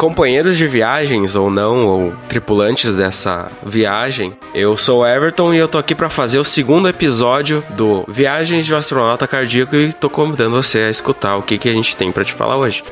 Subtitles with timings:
[0.00, 4.32] companheiros de viagens ou não, ou tripulantes dessa viagem.
[4.54, 8.64] Eu sou o Everton e eu tô aqui para fazer o segundo episódio do Viagens
[8.64, 11.94] de um Astronauta Cardíaco e tô convidando você a escutar o que, que a gente
[11.98, 12.82] tem para te falar hoje.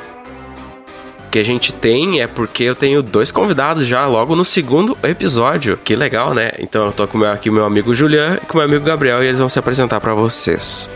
[1.26, 4.96] O que a gente tem é porque eu tenho dois convidados já logo no segundo
[5.02, 5.79] episódio.
[5.82, 6.50] Que legal, né?
[6.59, 9.22] Então eu tô com aqui o meu amigo Julian e com o meu amigo Gabriel
[9.22, 10.90] e eles vão se apresentar para vocês.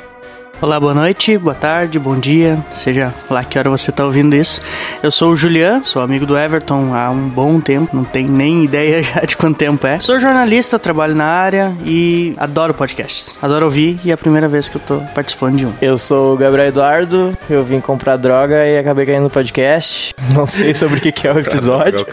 [0.62, 4.62] Olá, boa noite, boa tarde, bom dia, seja lá que hora você está ouvindo isso.
[5.02, 8.62] Eu sou o Julian, sou amigo do Everton há um bom tempo, não tenho nem
[8.66, 9.98] ideia já de quanto tempo é.
[9.98, 13.36] Sou jornalista, trabalho na área e adoro podcasts.
[13.42, 15.72] Adoro ouvir e é a primeira vez que eu tô participando de um.
[15.82, 20.14] Eu sou o Gabriel Eduardo, eu vim comprar droga e acabei caindo no podcast.
[20.32, 22.06] Não sei sobre o que é o episódio.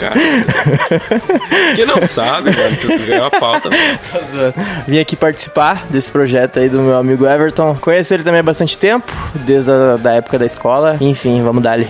[1.76, 3.70] que não sabe, mano, tu ganhou a pauta.
[4.88, 7.76] Vim aqui participar desse projeto aí do meu amigo Everton.
[7.76, 9.12] Conheço ele também há bastante tempo,
[9.46, 10.98] desde a da época da escola.
[11.00, 11.88] Enfim, vamos dar-lhe.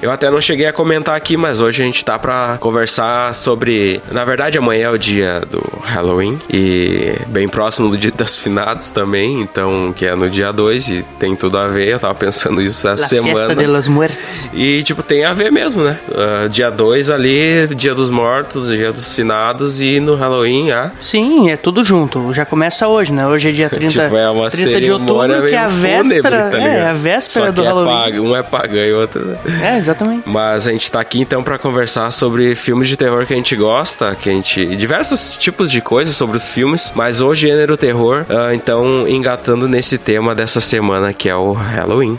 [0.00, 4.00] Eu até não cheguei a comentar aqui, mas hoje a gente tá para conversar sobre.
[4.12, 8.90] Na verdade, amanhã é o dia do Halloween e bem próximo do dia das finados
[8.90, 11.88] também, então que é no dia 2 e tem tudo a ver.
[11.88, 13.34] Eu tava pensando isso essa La semana.
[13.34, 14.50] Fiesta de los Muertos.
[14.52, 15.98] E tipo, tem a ver mesmo, né?
[16.08, 20.92] Uh, dia 2 ali, dia dos mortos, dia dos finados e no Halloween, ah.
[21.00, 22.32] Sim, é tudo junto.
[22.32, 23.26] Já começa hoje, né?
[23.26, 26.58] Hoje é dia 30, tipo, é uma 30 de outubro, que é a véspera, tá
[26.58, 27.92] é, a véspera Só do é Halloween.
[27.92, 29.36] Paga, um é pagã e outro.
[29.60, 30.28] É, exatamente.
[30.28, 33.56] Mas a gente tá aqui então para conversar sobre filmes de terror que a gente
[33.56, 34.76] gosta, que a gente.
[34.76, 39.98] diversos tipos de coisas sobre os filmes, mas o gênero terror, uh, então engatando nesse
[39.98, 42.18] tema dessa semana que é o Halloween.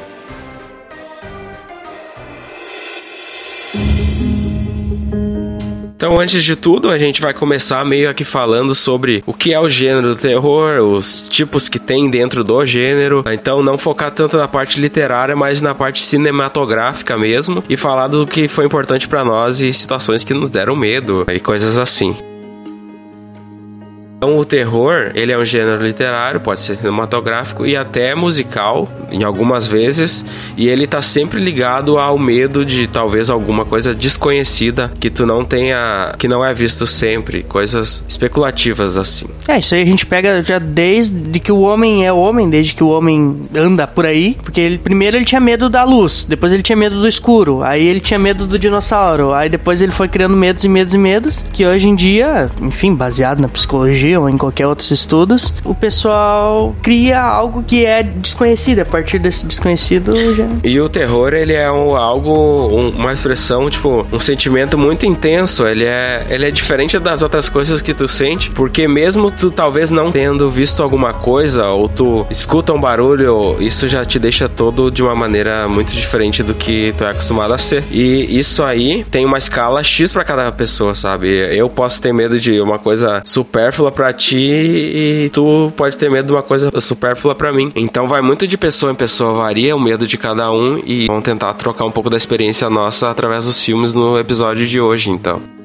[6.00, 9.60] Então, antes de tudo, a gente vai começar meio aqui falando sobre o que é
[9.60, 13.22] o gênero do terror, os tipos que tem dentro do gênero.
[13.30, 18.26] Então, não focar tanto na parte literária, mas na parte cinematográfica mesmo e falar do
[18.26, 22.16] que foi importante para nós e situações que nos deram medo e coisas assim.
[24.20, 29.24] Então, o terror, ele é um gênero literário, pode ser cinematográfico e até musical, em
[29.24, 30.26] algumas vezes,
[30.58, 35.46] e ele tá sempre ligado ao medo de talvez alguma coisa desconhecida que tu não
[35.46, 39.26] tenha, que não é visto sempre, coisas especulativas assim.
[39.48, 42.84] É, isso aí a gente pega já desde que o homem é homem, desde que
[42.84, 46.62] o homem anda por aí, porque ele primeiro ele tinha medo da luz, depois ele
[46.62, 50.36] tinha medo do escuro, aí ele tinha medo do dinossauro, aí depois ele foi criando
[50.36, 54.38] medos e medos e medos, que hoje em dia, enfim, baseado na psicologia ou em
[54.38, 58.80] qualquer outros estudos, o pessoal cria algo que é desconhecido.
[58.80, 60.48] A partir desse desconhecido já.
[60.64, 65.68] E o terror, ele é um, algo, um, uma expressão, tipo, um sentimento muito intenso.
[65.68, 69.92] Ele é, ele é diferente das outras coisas que tu sente, porque mesmo tu talvez
[69.92, 74.92] não tendo visto alguma coisa, ou tu escuta um barulho, isso já te deixa todo
[74.92, 77.84] de uma maneira muito diferente do que tu é acostumado a ser.
[77.92, 81.28] E isso aí tem uma escala X para cada pessoa, sabe?
[81.56, 86.28] Eu posso ter medo de uma coisa supérflua pra ti e tu pode ter medo
[86.28, 87.70] de uma coisa supérflua para mim.
[87.76, 91.26] Então vai muito de pessoa em pessoa, varia o medo de cada um e vamos
[91.26, 95.59] tentar trocar um pouco da experiência nossa através dos filmes no episódio de hoje, então.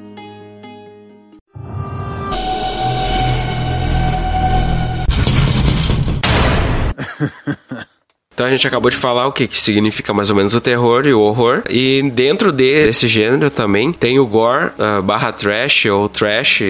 [8.35, 11.07] Então a gente acabou de falar o que, que significa mais ou menos o terror
[11.07, 11.61] e o horror.
[11.69, 16.61] E dentro desse gênero também tem o gore uh, barra trash ou trash,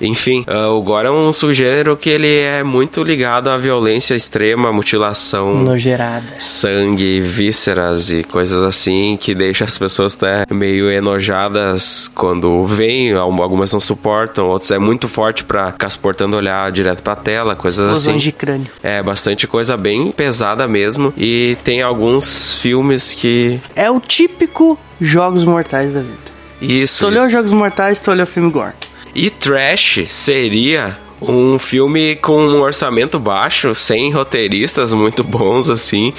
[0.00, 0.46] enfim.
[0.46, 5.56] Uh, o gore é um subgênero que ele é muito ligado à violência extrema, mutilação,
[5.56, 13.12] nojerada, sangue, vísceras e coisas assim que deixa as pessoas até meio enojadas quando vêm.
[13.12, 17.84] Algumas não suportam, outras é muito forte para ficar suportando olhar direto pra tela, coisas
[17.86, 18.24] Explosões assim.
[18.24, 18.68] de crânio.
[18.84, 21.12] É bastante coisa bem pesada mesmo mesmo.
[21.16, 23.60] E tem alguns filmes que.
[23.74, 26.32] É o típico Jogos Mortais da vida.
[26.60, 27.00] Isso.
[27.00, 28.74] Tu olhou Jogos Mortais, tu olhou filme Gore.
[29.14, 36.12] E Trash seria um filme com um orçamento baixo, sem roteiristas muito bons assim,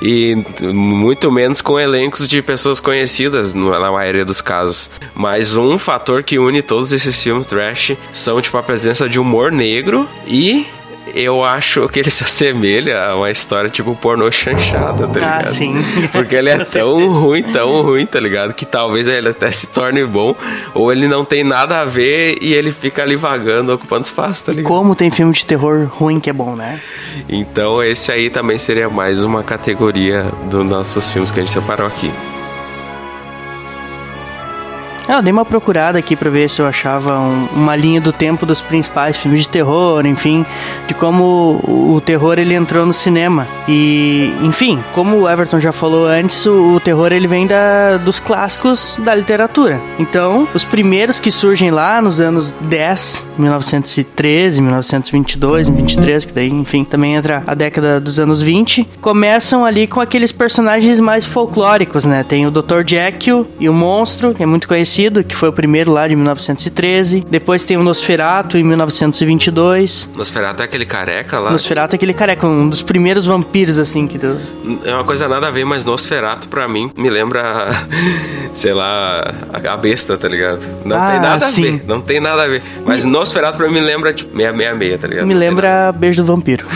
[0.00, 4.90] e muito menos com elencos de pessoas conhecidas na maioria dos casos.
[5.14, 9.50] Mas um fator que une todos esses filmes trash são tipo a presença de humor
[9.50, 10.66] negro e
[11.14, 15.44] eu acho que ele se assemelha a uma história tipo pornô chanchada, tá ah, ligado?
[15.44, 15.74] Ah, sim.
[16.10, 18.52] Porque ele é tão ruim, tão ruim, tá ligado?
[18.52, 20.34] Que talvez ele até se torne bom,
[20.74, 24.52] ou ele não tem nada a ver e ele fica ali vagando, ocupando espaço, tá
[24.52, 24.68] ligado?
[24.68, 26.80] Como tem filme de terror ruim que é bom, né?
[27.28, 31.86] Então esse aí também seria mais uma categoria dos nossos filmes que a gente separou
[31.86, 32.10] aqui.
[35.08, 38.12] É, eu dei uma procurada aqui pra ver se eu achava um, uma linha do
[38.12, 40.46] tempo dos principais filmes de terror, enfim,
[40.88, 43.46] de como o, o terror ele entrou no cinema.
[43.68, 48.18] E, enfim, como o Everton já falou antes, o, o terror ele vem da, dos
[48.18, 49.80] clássicos da literatura.
[49.98, 56.82] Então, os primeiros que surgem lá nos anos 10, 1913, 1922, 23, que daí, enfim,
[56.84, 62.24] também entra a década dos anos 20, começam ali com aqueles personagens mais folclóricos, né?
[62.26, 62.82] Tem o Dr.
[62.86, 64.93] Jekyll e o Monstro, que é muito conhecido,
[65.24, 67.24] que foi o primeiro lá de 1913.
[67.28, 70.10] Depois tem o Nosferatu em 1922.
[70.14, 71.50] Nosferatu é aquele careca lá?
[71.50, 74.18] Nosferatu é aquele careca, um dos primeiros vampiros, assim, que...
[74.18, 74.36] Tu...
[74.84, 77.70] É uma coisa nada a ver, mas Nosferatu pra mim me lembra,
[78.54, 80.60] sei lá, a besta, tá ligado?
[80.84, 81.68] Não ah, tem nada sim.
[81.68, 82.62] a ver, não tem nada a ver.
[82.84, 83.10] Mas me...
[83.10, 85.26] Nosferatu pra mim me lembra, tipo, 666, tá ligado?
[85.26, 86.66] Me lembra Beijo do Vampiro.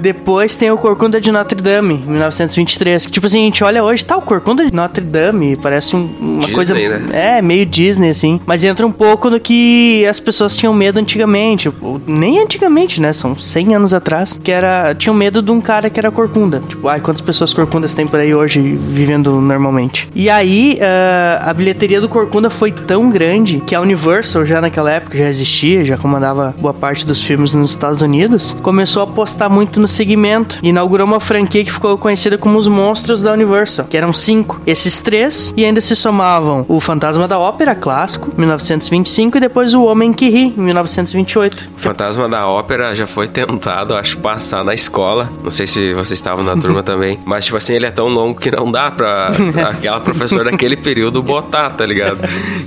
[0.00, 3.06] Depois tem o Corcunda de Notre Dame, 1923.
[3.06, 6.08] Que, tipo assim, a gente olha hoje, tá, o Corcunda de Notre Dame parece um,
[6.20, 6.74] uma Disney, coisa.
[6.74, 7.36] Né?
[7.36, 8.40] É, meio Disney, assim.
[8.46, 11.70] Mas entra um pouco no que as pessoas tinham medo antigamente.
[12.06, 13.12] Nem antigamente, né?
[13.12, 14.38] São 100 anos atrás.
[14.42, 14.94] Que era.
[14.94, 16.62] Tinham medo de um cara que era corcunda.
[16.66, 20.08] Tipo, ai, quantas pessoas corcundas tem por aí hoje vivendo normalmente?
[20.14, 24.90] E aí, uh, a bilheteria do Corcunda foi tão grande que a Universal, já naquela
[24.90, 29.50] época, já existia, já comandava boa parte dos filmes nos Estados Unidos, começou a apostar
[29.50, 30.58] muito no segmento.
[30.62, 34.60] E inaugurou uma franquia que ficou conhecida como os Monstros da Universal, que eram cinco.
[34.66, 39.84] Esses três, e ainda se somavam o Fantasma da Ópera clássico, 1925, e depois o
[39.84, 41.68] Homem que Ri, em 1928.
[41.76, 45.30] O Fantasma da Ópera já foi tentado, acho, passar na escola.
[45.42, 47.18] Não sei se vocês estavam na turma também.
[47.24, 49.32] Mas, tipo assim, ele é tão longo que não dá pra
[49.70, 52.18] aquela professora daquele período botar, tá ligado?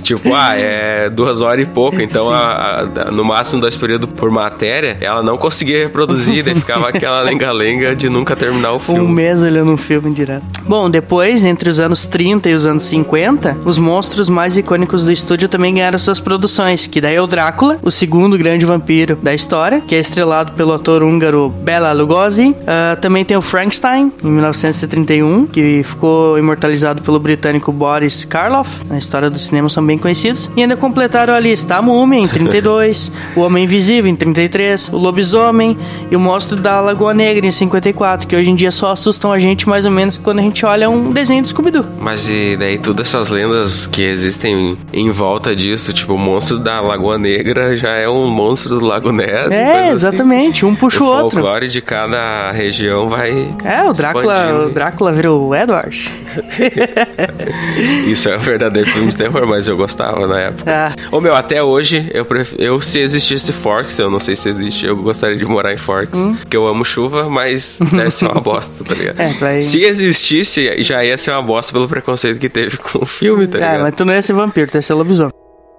[0.02, 4.30] tipo, ah, é duas horas e pouco, então a, a, no máximo dois períodos por
[4.30, 9.00] matéria, ela não conseguia reproduzir, daí ficava aquela lenga-lenga de nunca terminar o filme.
[9.00, 10.44] Um mês olhando um filme direto.
[10.62, 15.12] Bom, depois, entre os anos 30 e os anos 50, os monstros mais icônicos do
[15.12, 19.34] estúdio também ganharam suas produções, que daí é o Drácula, o segundo grande vampiro da
[19.34, 22.50] história, que é estrelado pelo ator húngaro Bela Lugosi.
[22.50, 28.70] Uh, também tem o Frankenstein, em 1931, que ficou imortalizado pelo britânico Boris Karloff.
[28.86, 30.50] Na história do cinema são bem conhecidos.
[30.56, 34.96] E ainda completaram a lista a Múmia, em 32, o Homem Invisível, em 33, o
[34.96, 35.76] Lobisomem
[36.10, 39.38] e o Monstro da Lagoa Negra, em 54, que hoje em dia só assustam a
[39.38, 41.86] gente mais ou menos quando a gente olha um desenho do Scooby-Doo.
[42.00, 46.80] Mas e daí todas essas lendas que existem em volta disso, tipo, o monstro da
[46.80, 49.50] Lagoa Negra já é um monstro do Lago Ness.
[49.50, 49.92] É, assim.
[49.92, 51.26] exatamente, um puxa o, outro.
[51.40, 53.48] O folclore de cada região vai.
[53.64, 56.10] É, o Drácula, o Drácula virou o Edward.
[58.06, 60.70] Isso é um verdadeiro filme de terror, mas eu gostava na época.
[60.70, 60.94] Ah.
[61.10, 62.54] Ô meu, até hoje, eu, pref...
[62.58, 66.18] eu se existisse Forks, eu não sei se existe, eu gostaria de morar em Forks.
[66.18, 66.34] Hum.
[66.34, 69.20] Porque eu amo chuva, mas deve ser uma bosta, tá ligado?
[69.20, 69.62] É, vai...
[69.62, 73.58] Se existisse, já ia ser uma bosta pelo preconceito que teve com o filme, tá
[73.58, 73.78] ligado?
[73.78, 75.32] É, mas tu não ia ser vampiro, tu ia ser lobisomem.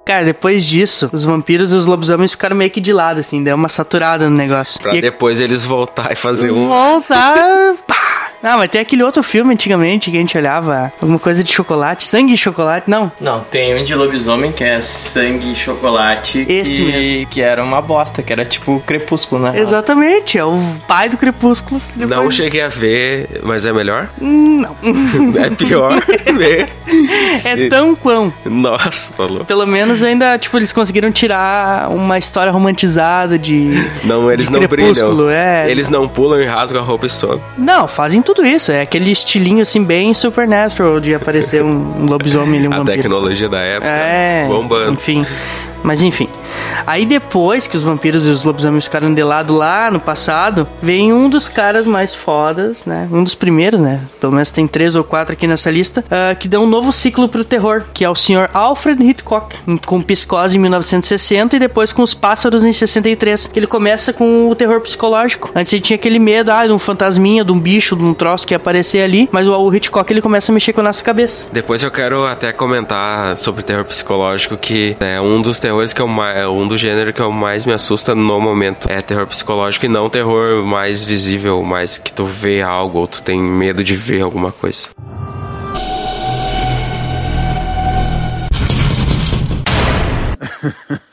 [0.05, 3.55] Cara, depois disso, os vampiros e os lobisomens ficaram meio que de lado, assim, deu
[3.55, 4.81] uma saturada no negócio.
[4.81, 6.67] Pra e depois eles voltar e fazer um.
[6.67, 7.75] Voltar.
[8.43, 12.03] Ah, mas tem aquele outro filme antigamente que a gente olhava, alguma coisa de chocolate,
[12.03, 13.11] sangue e chocolate, não?
[13.19, 16.45] Não, tem um de lobisomem que é sangue e chocolate.
[16.49, 17.27] Esse que, mesmo.
[17.27, 19.59] Que era uma bosta, que era tipo Crepúsculo, né?
[19.59, 21.79] Exatamente, é o pai do Crepúsculo.
[21.95, 22.09] Depois...
[22.09, 24.09] Não cheguei a ver, mas é melhor?
[24.19, 24.75] Não.
[25.39, 26.01] é pior
[26.35, 26.69] ver.
[27.45, 28.33] É tão quão.
[28.43, 29.45] Nossa, falou.
[29.45, 33.87] Pelo menos ainda, tipo, eles conseguiram tirar uma história romantizada de.
[34.03, 35.29] Não, eles de não brilham.
[35.29, 35.69] É.
[35.69, 37.41] Eles não pulam e rasgam a roupa e somem.
[37.57, 38.71] Não, fazem tudo tudo isso.
[38.71, 42.97] É aquele estilinho assim bem supernatural de aparecer um, lobisomem e um A vampiro.
[42.97, 43.91] tecnologia da época.
[43.91, 44.45] É.
[44.47, 44.93] Bombando.
[44.93, 45.25] Enfim.
[45.83, 46.27] Mas enfim.
[46.85, 51.13] Aí depois que os vampiros e os lobisomens ficaram de lado lá no passado, vem
[51.13, 53.07] um dos caras mais fodas, né?
[53.11, 54.01] Um dos primeiros, né?
[54.19, 57.27] Pelo menos tem três ou quatro aqui nessa lista, uh, que dá um novo ciclo
[57.29, 58.49] pro terror, que é o Sr.
[58.53, 59.55] Alfred Hitchcock,
[59.85, 63.51] com Psicose em 1960 e depois com Os Pássaros em 63.
[63.55, 65.51] Ele começa com o terror psicológico.
[65.55, 68.45] Antes ele tinha aquele medo, ah, de um fantasminha, de um bicho, de um troço
[68.45, 71.47] que ia aparecer ali, mas o Hitchcock ele começa a mexer com a nossa cabeça.
[71.51, 76.07] Depois eu quero até comentar sobre terror psicológico, que é um dos terrores que eu
[76.07, 78.89] mais é um do gênero que eu mais me assusta no momento.
[78.89, 83.21] É terror psicológico e não terror mais visível, mais que tu vê algo ou tu
[83.21, 84.87] tem medo de ver alguma coisa.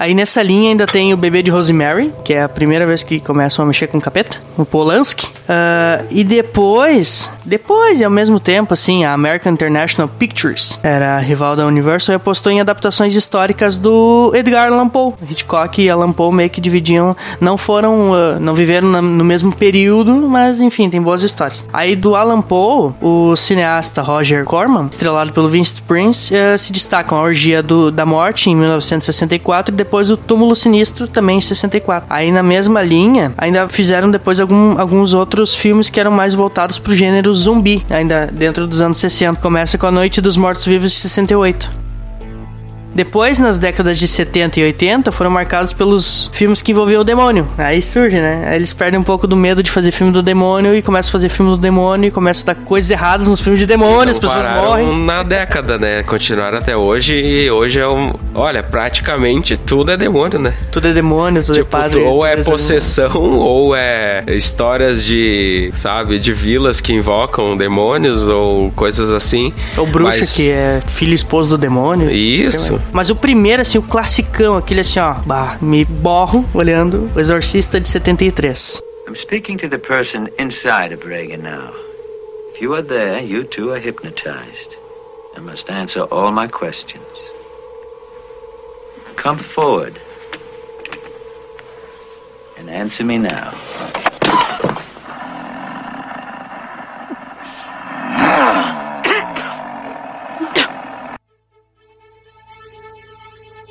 [0.00, 3.18] Aí nessa linha ainda tem o Bebê de Rosemary, que é a primeira vez que
[3.18, 5.26] começam a mexer com capeta, o Polanski.
[5.26, 11.56] Uh, e depois, depois e ao mesmo tempo, assim, a American International Pictures era rival
[11.56, 15.14] da Universal e apostou em adaptações históricas do Edgar Allan Poe.
[15.28, 20.14] Hitchcock e Allan Poe meio que dividiam, não foram, uh, não viveram no mesmo período,
[20.28, 21.64] mas enfim, tem boas histórias.
[21.72, 27.18] Aí do Allan Poe, o cineasta Roger Corman, estrelado pelo Vincent Prince, uh, se destacam
[27.18, 32.06] a Orgia do, da Morte em 1964 e depois o Túmulo Sinistro, também em 64.
[32.10, 36.78] Aí na mesma linha, ainda fizeram depois algum, alguns outros filmes que eram mais voltados
[36.78, 39.40] pro gênero zumbi, ainda dentro dos anos 60.
[39.40, 41.87] Começa com A Noite dos Mortos Vivos de 68.
[42.94, 47.46] Depois, nas décadas de 70 e 80, foram marcados pelos filmes que envolviam o demônio.
[47.56, 48.46] Aí surge, né?
[48.48, 51.12] Aí eles perdem um pouco do medo de fazer filme do demônio e começam a
[51.12, 54.18] fazer filme do demônio e começam a dar coisas erradas nos filmes de demônio, as
[54.18, 55.04] pessoas morrem.
[55.04, 56.02] Na década, né?
[56.02, 58.12] Continuaram até hoje e hoje é um.
[58.34, 60.54] Olha, praticamente tudo é demônio, né?
[60.72, 62.00] Tudo é demônio, tudo é tipo, é padre.
[62.00, 69.12] Ou é possessão, ou é histórias de, sabe, de vilas que invocam demônios ou coisas
[69.12, 69.52] assim.
[69.76, 70.34] Ou bruxa Mas...
[70.34, 72.10] que é filho e esposo do demônio.
[72.10, 72.77] Isso.
[72.92, 77.80] Mas o primeiro, assim, o classicão, aquele assim, ó, bah, me borro olhando o Exorcista
[77.80, 78.80] de 73.
[79.06, 81.72] I'm speaking to the person inside of Reagan now.
[82.54, 84.76] If you are there, you too are hypnotized
[85.36, 87.02] and must answer all my questions.
[89.16, 89.98] Come forward
[92.58, 93.52] and answer me now.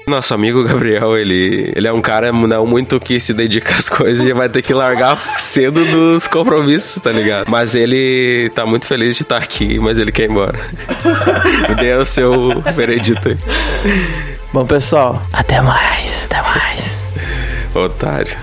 [0.07, 4.23] Nosso amigo Gabriel, ele, ele é um cara não muito que se dedica às coisas
[4.23, 7.49] e vai ter que largar cedo dos compromissos, tá ligado?
[7.49, 10.57] Mas ele tá muito feliz de estar aqui, mas ele quer ir embora.
[11.77, 13.37] Dê o seu veredito aí.
[14.53, 17.03] Bom, pessoal, até mais, até mais.
[17.75, 18.37] Otário.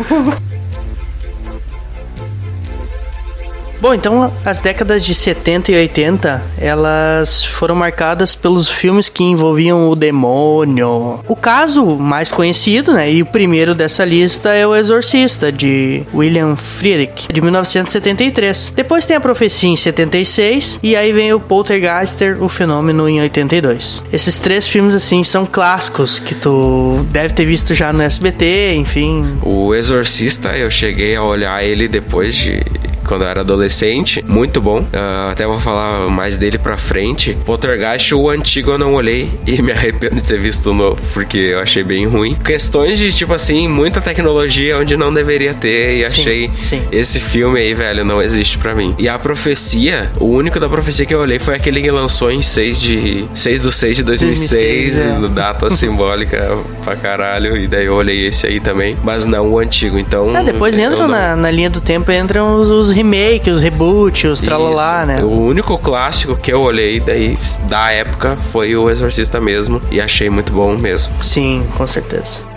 [3.84, 9.90] Bom, então as décadas de 70 e 80, elas foram marcadas pelos filmes que envolviam
[9.90, 11.20] o demônio.
[11.28, 16.56] O caso mais conhecido, né, e o primeiro dessa lista é O Exorcista, de William
[16.56, 18.72] Friedrich, de 1973.
[18.74, 24.02] Depois tem A Profecia em 76, e aí vem o Poltergeister, o Fenômeno em 82.
[24.10, 29.36] Esses três filmes, assim, são clássicos que tu deve ter visto já no SBT, enfim.
[29.42, 32.62] O Exorcista, eu cheguei a olhar ele depois de
[33.06, 34.24] quando eu era adolescente.
[34.26, 34.80] Muito bom.
[34.80, 37.36] Uh, até vou falar mais dele pra frente.
[37.44, 41.38] Poltergeist, o antigo eu não olhei e me arrependo de ter visto o novo, porque
[41.38, 42.34] eu achei bem ruim.
[42.34, 46.82] Questões de, tipo assim, muita tecnologia onde não deveria ter e sim, achei sim.
[46.90, 48.94] esse filme aí, velho, não existe pra mim.
[48.98, 52.42] E a profecia, o único da profecia que eu olhei foi aquele que lançou em
[52.42, 55.28] 6 de 6 do 6 de 2006, 2006 é.
[55.34, 57.56] data simbólica pra caralho.
[57.56, 59.98] E daí eu olhei esse aí também, mas não o antigo.
[59.98, 60.34] Então.
[60.34, 64.40] Ah, depois entra na, na linha do tempo, entram os, os remakes, os reboots, os
[64.40, 65.22] tralalá, né?
[65.22, 67.36] O único clássico que eu olhei daí
[67.68, 71.12] da época foi o Exorcista mesmo e achei muito bom mesmo.
[71.22, 72.54] Sim, com certeza.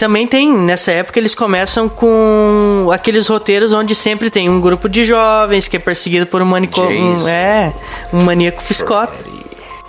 [0.00, 5.04] Também tem, nessa época, eles começam com aqueles roteiros onde sempre tem um grupo de
[5.04, 6.98] jovens que é perseguido por um manicômio.
[6.98, 7.70] Um, é,
[8.10, 9.29] um maníaco psicótico.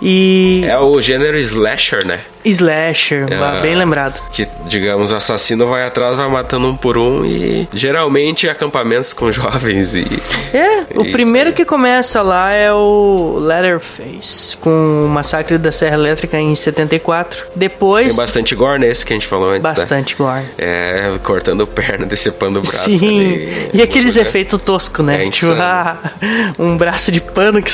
[0.02, 0.64] E.
[0.66, 2.20] É o gênero slasher, né?
[2.44, 4.20] Slasher, é, bem lembrado.
[4.32, 9.30] Que, digamos, o assassino vai atrás, vai matando um por um e geralmente acampamentos com
[9.32, 10.04] jovens e.
[10.52, 16.36] É, o primeiro que começa lá é o Leatherface, com o massacre da Serra Elétrica
[16.36, 17.46] em 74.
[17.54, 18.08] Depois.
[18.08, 19.62] Tem bastante gore nesse que a gente falou antes.
[19.62, 19.70] Né?
[19.70, 20.26] Bastante né?
[20.26, 20.44] gore.
[20.58, 22.90] É, cortando perna, decepando o braço.
[22.90, 22.96] Sim.
[22.96, 25.26] Ali, e aqueles efeitos toscos, né?
[25.26, 25.96] É tipo, ah,
[26.58, 27.70] um braço de pano que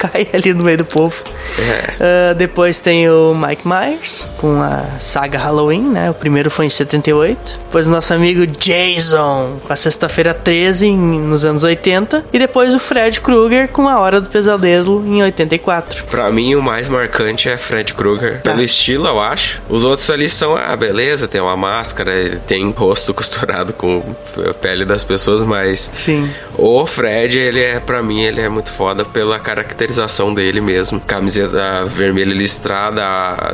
[0.00, 1.14] cai ali no meio do povo.
[1.58, 2.32] É.
[2.32, 6.10] Uh, depois tem o Mike Myers com a saga Halloween, né?
[6.10, 7.58] O primeiro foi em 78.
[7.66, 12.24] Depois o nosso amigo Jason com a Sexta-feira 13 em, nos anos 80.
[12.32, 16.04] E depois o Fred Krueger com a Hora do Pesadelo em 84.
[16.04, 18.40] Pra mim, o mais marcante é Fred Krueger.
[18.40, 18.52] Tá.
[18.52, 19.60] Pelo estilo, eu acho.
[19.68, 24.02] Os outros ali são, ah, beleza, tem uma máscara, tem rosto costurado com
[24.48, 25.90] a pele das pessoas, mas.
[25.96, 26.30] Sim.
[26.56, 29.38] O Fred, ele é, pra mim, ele é muito foda pela
[29.90, 31.00] caracterização dele mesmo.
[31.00, 33.02] Camiseta vermelha listrada,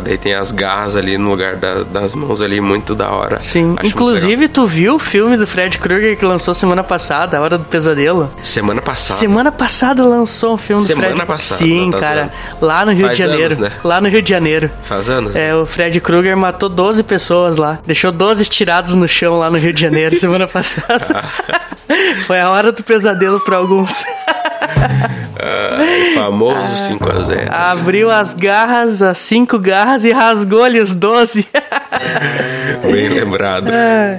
[0.02, 3.40] daí tem as garras ali no lugar da, das mãos ali, muito da hora.
[3.40, 7.40] Sim, Acho inclusive tu viu o filme do Fred Krueger que lançou semana passada, A
[7.40, 8.31] Hora do Pesadelo?
[8.43, 9.19] Semana passada?
[9.19, 13.07] Semana passada lançou um filme semana do Fred passada, Sim, tá cara, lá no Rio
[13.07, 13.55] Faz de Janeiro.
[13.55, 13.73] Anos, né?
[13.83, 14.71] Lá no Rio de Janeiro.
[14.85, 15.35] Faz anos.
[15.35, 19.59] É, o Fred Krueger matou 12 pessoas lá, deixou 12 tirados no chão lá no
[19.59, 21.25] Rio de Janeiro semana passada.
[22.26, 24.05] Foi a hora do pesadelo para alguns.
[25.38, 25.78] Ah,
[26.14, 27.49] famoso 5x0.
[27.50, 31.47] Abriu as garras, as cinco garras e rasgou-lhe os 12.
[32.90, 33.68] Bem lembrado.
[33.68, 34.18] É.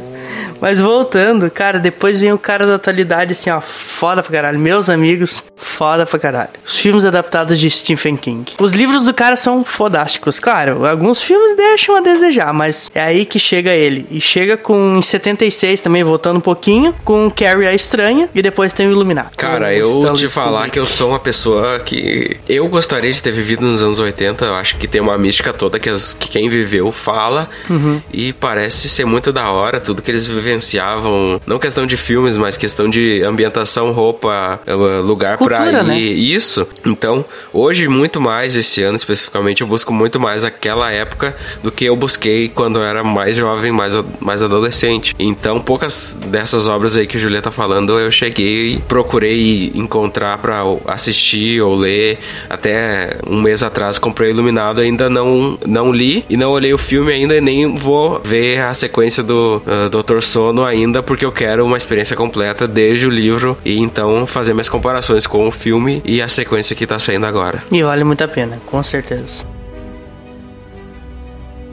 [0.61, 4.59] Mas voltando, cara, depois vem o cara da atualidade, assim, ó, foda pra caralho.
[4.59, 6.49] Meus amigos, foda pra caralho.
[6.65, 8.53] Os filmes adaptados de Stephen King.
[8.59, 10.39] Os livros do cara são fodásticos.
[10.39, 14.05] Claro, alguns filmes deixam a desejar, mas é aí que chega ele.
[14.11, 18.73] E chega com, em 76 também, voltando um pouquinho, com Carrie a Estranha e depois
[18.73, 19.35] tem o Iluminado.
[19.37, 23.61] Cara, eu te falar que eu sou uma pessoa que eu gostaria de ter vivido
[23.65, 24.45] nos anos 80.
[24.45, 28.01] Eu acho que tem uma mística toda que, as, que quem viveu fala Uhum.
[28.11, 31.41] e parece ser muito da hora tudo que eles vivenciavam.
[31.45, 35.85] Não questão de filmes, mas questão de ambientação, roupa, eh, lugar pra Cultura, ir.
[35.85, 35.99] né?
[35.99, 36.65] Isso.
[36.85, 41.85] Então, hoje, muito mais, esse ano especificamente, eu busco muito mais aquela época do que
[41.85, 45.13] eu busquei quando eu era mais jovem, mais, mais adolescente.
[45.19, 50.37] Então, poucas dessas obras aí que o Julia tá falando, eu cheguei e procurei encontrar
[50.37, 52.17] pra assistir ou ler.
[52.49, 57.11] Até um mês atrás comprei Iluminado, ainda não, não li e não olhei o filme
[57.11, 61.65] ainda e nem vou ver a sequência do uh, Doutor Sono ainda, porque eu quero
[61.65, 66.21] uma experiência completa desde o livro e então fazer minhas comparações com o filme e
[66.21, 67.63] a sequência que tá saindo agora.
[67.71, 69.56] E vale muito a pena, com certeza.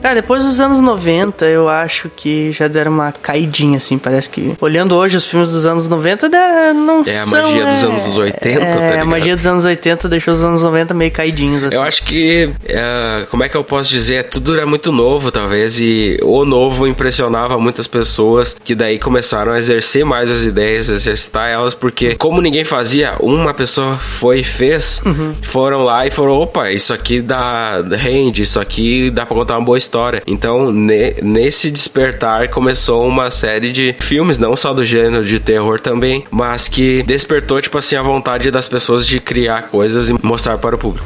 [0.01, 3.97] Cara, depois dos anos 90, eu acho que já deram uma caidinha, assim.
[3.97, 7.65] Parece que, olhando hoje os filmes dos anos 90, né, não É a são, magia
[7.65, 9.07] dos é, anos 80, tá É, a ligado?
[9.07, 11.75] magia dos anos 80 deixou os anos 90 meio caidinhos, assim.
[11.75, 14.25] Eu acho que, é, como é que eu posso dizer?
[14.25, 19.57] Tudo era muito novo, talvez, e o novo impressionava muitas pessoas que daí começaram a
[19.57, 25.01] exercer mais as ideias, exercitar elas, porque como ninguém fazia, uma pessoa foi e fez,
[25.41, 29.65] foram lá e foram, opa, isso aqui dá rende, isso aqui dá pra contar uma
[29.65, 29.94] boa história.
[30.27, 35.79] Então, ne- nesse despertar começou uma série de filmes, não só do gênero de terror
[35.79, 40.57] também, mas que despertou, tipo assim, a vontade das pessoas de criar coisas e mostrar
[40.57, 41.05] para o público.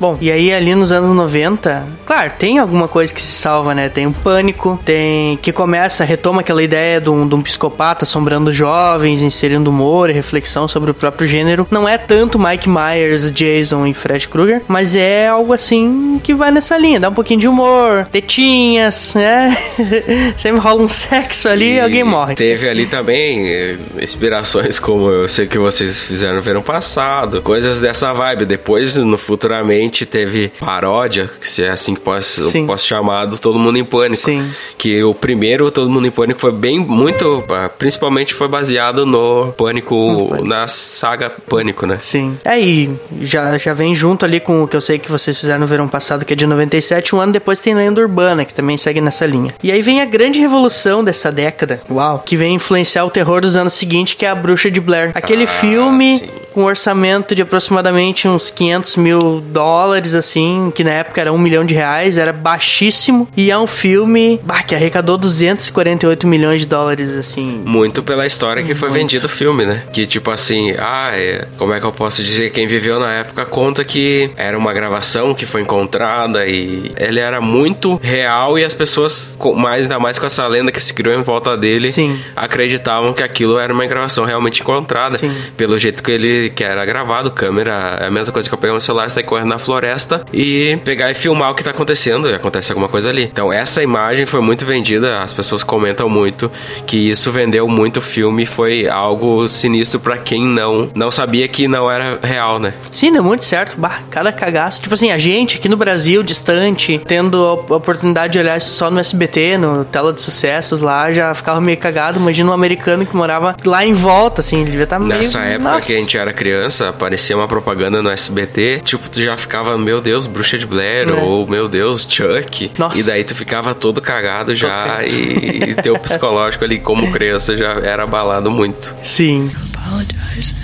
[0.00, 3.88] Bom, e aí ali nos anos 90, claro, tem alguma coisa que se salva, né?
[3.88, 8.52] Tem o Pânico, tem que começa, retoma aquela ideia de um, de um psicopata assombrando
[8.52, 11.66] jovens, inserindo humor e reflexão sobre o próprio gênero.
[11.70, 16.50] Não é tanto Mike Myers, Jason e Fred Krueger, mas é algo assim que vai
[16.50, 19.56] nessa linha, dá um pouquinho de humor, tetinhas, né?
[20.36, 22.34] Sempre rola um sexo ali e alguém morre.
[22.34, 27.80] Teve ali também eh, inspirações como eu sei que vocês fizeram ver no passado, coisas
[27.80, 28.44] dessa vibe.
[28.44, 33.38] Depois, no futuramente, teve paródia, que se é assim que posso, eu posso chamar, do
[33.38, 34.22] Todo Mundo em Pânico.
[34.22, 34.50] Sim.
[34.76, 39.52] Que o primeiro Todo Mundo em Pânico foi bem, muito, ah, principalmente foi baseado no
[39.56, 41.98] Pânico, na saga Pânico, né?
[42.00, 42.38] Sim.
[42.44, 45.66] Aí, já, já vem junto ali com o que eu sei que vocês fizeram no
[45.66, 47.14] verão passado, que é de 97.
[47.14, 49.54] Um ano depois tem Lenda Urbana, que também segue nessa linha.
[49.62, 51.80] E aí vem a grande revolução dessa década.
[51.90, 52.22] Uau.
[52.24, 55.12] Que vem influenciar o terror dos anos seguintes, que é a Bruxa de Blair.
[55.14, 56.28] Aquele Ah, filme sim.
[56.52, 59.77] com um orçamento de aproximadamente uns 500 mil dólares,
[60.14, 63.28] assim, que na época era um milhão de reais, era baixíssimo.
[63.36, 67.62] E é um filme bah, que arrecadou 248 milhões de dólares, assim.
[67.64, 69.00] Muito pela história que foi Muito.
[69.00, 69.82] vendido o filme, né?
[69.92, 72.50] Que tipo assim, ah, é, como é que eu posso dizer?
[72.50, 77.40] Quem viveu na época conta que era uma gravação que foi encontrada e ele era
[77.40, 81.22] muito real e as pessoas, mais ainda mais com essa lenda que se criou em
[81.22, 82.18] volta dele, Sim.
[82.34, 85.18] acreditavam que aquilo era uma gravação realmente encontrada.
[85.18, 85.34] Sim.
[85.56, 88.74] Pelo jeito que ele que era gravado, câmera, é a mesma coisa que eu pegar
[88.74, 92.34] um celular, sair correndo na floresta e pegar e filmar o que tá acontecendo e
[92.34, 93.24] acontece alguma coisa ali.
[93.24, 96.50] Então essa imagem foi muito vendida, as pessoas comentam muito
[96.86, 101.68] que isso vendeu muito o filme, foi algo sinistro pra quem não não sabia que
[101.68, 102.72] não era real, né?
[102.90, 103.76] Sim, deu muito certo.
[103.78, 104.80] Bah, cada cagaço.
[104.80, 108.70] Tipo assim, a gente aqui no Brasil, distante, tendo a op- oportunidade de olhar isso
[108.72, 112.18] só no SBT, no Tela de Sucessos lá, já ficava meio cagado.
[112.18, 115.18] Imagina um americano que morava lá em volta, assim, ele devia estar meio...
[115.18, 115.86] Nessa época Nossa.
[115.86, 120.00] que a gente era criança, aparecia uma propaganda no SBT, tipo, tu já ficava, meu
[120.00, 121.14] Deus, Bruxa de Blair, É.
[121.14, 122.70] ou meu Deus, Chuck.
[122.78, 122.98] Nossa.
[122.98, 127.72] E daí tu ficava todo cagado já e, e teu psicológico ali como criança já
[127.74, 128.94] era abalado muito.
[129.04, 129.50] Sim.
[129.74, 130.54] apologize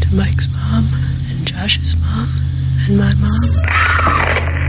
[0.00, 0.84] to Mike's mom
[1.30, 2.28] and Josh's mom
[2.88, 4.59] and my mom.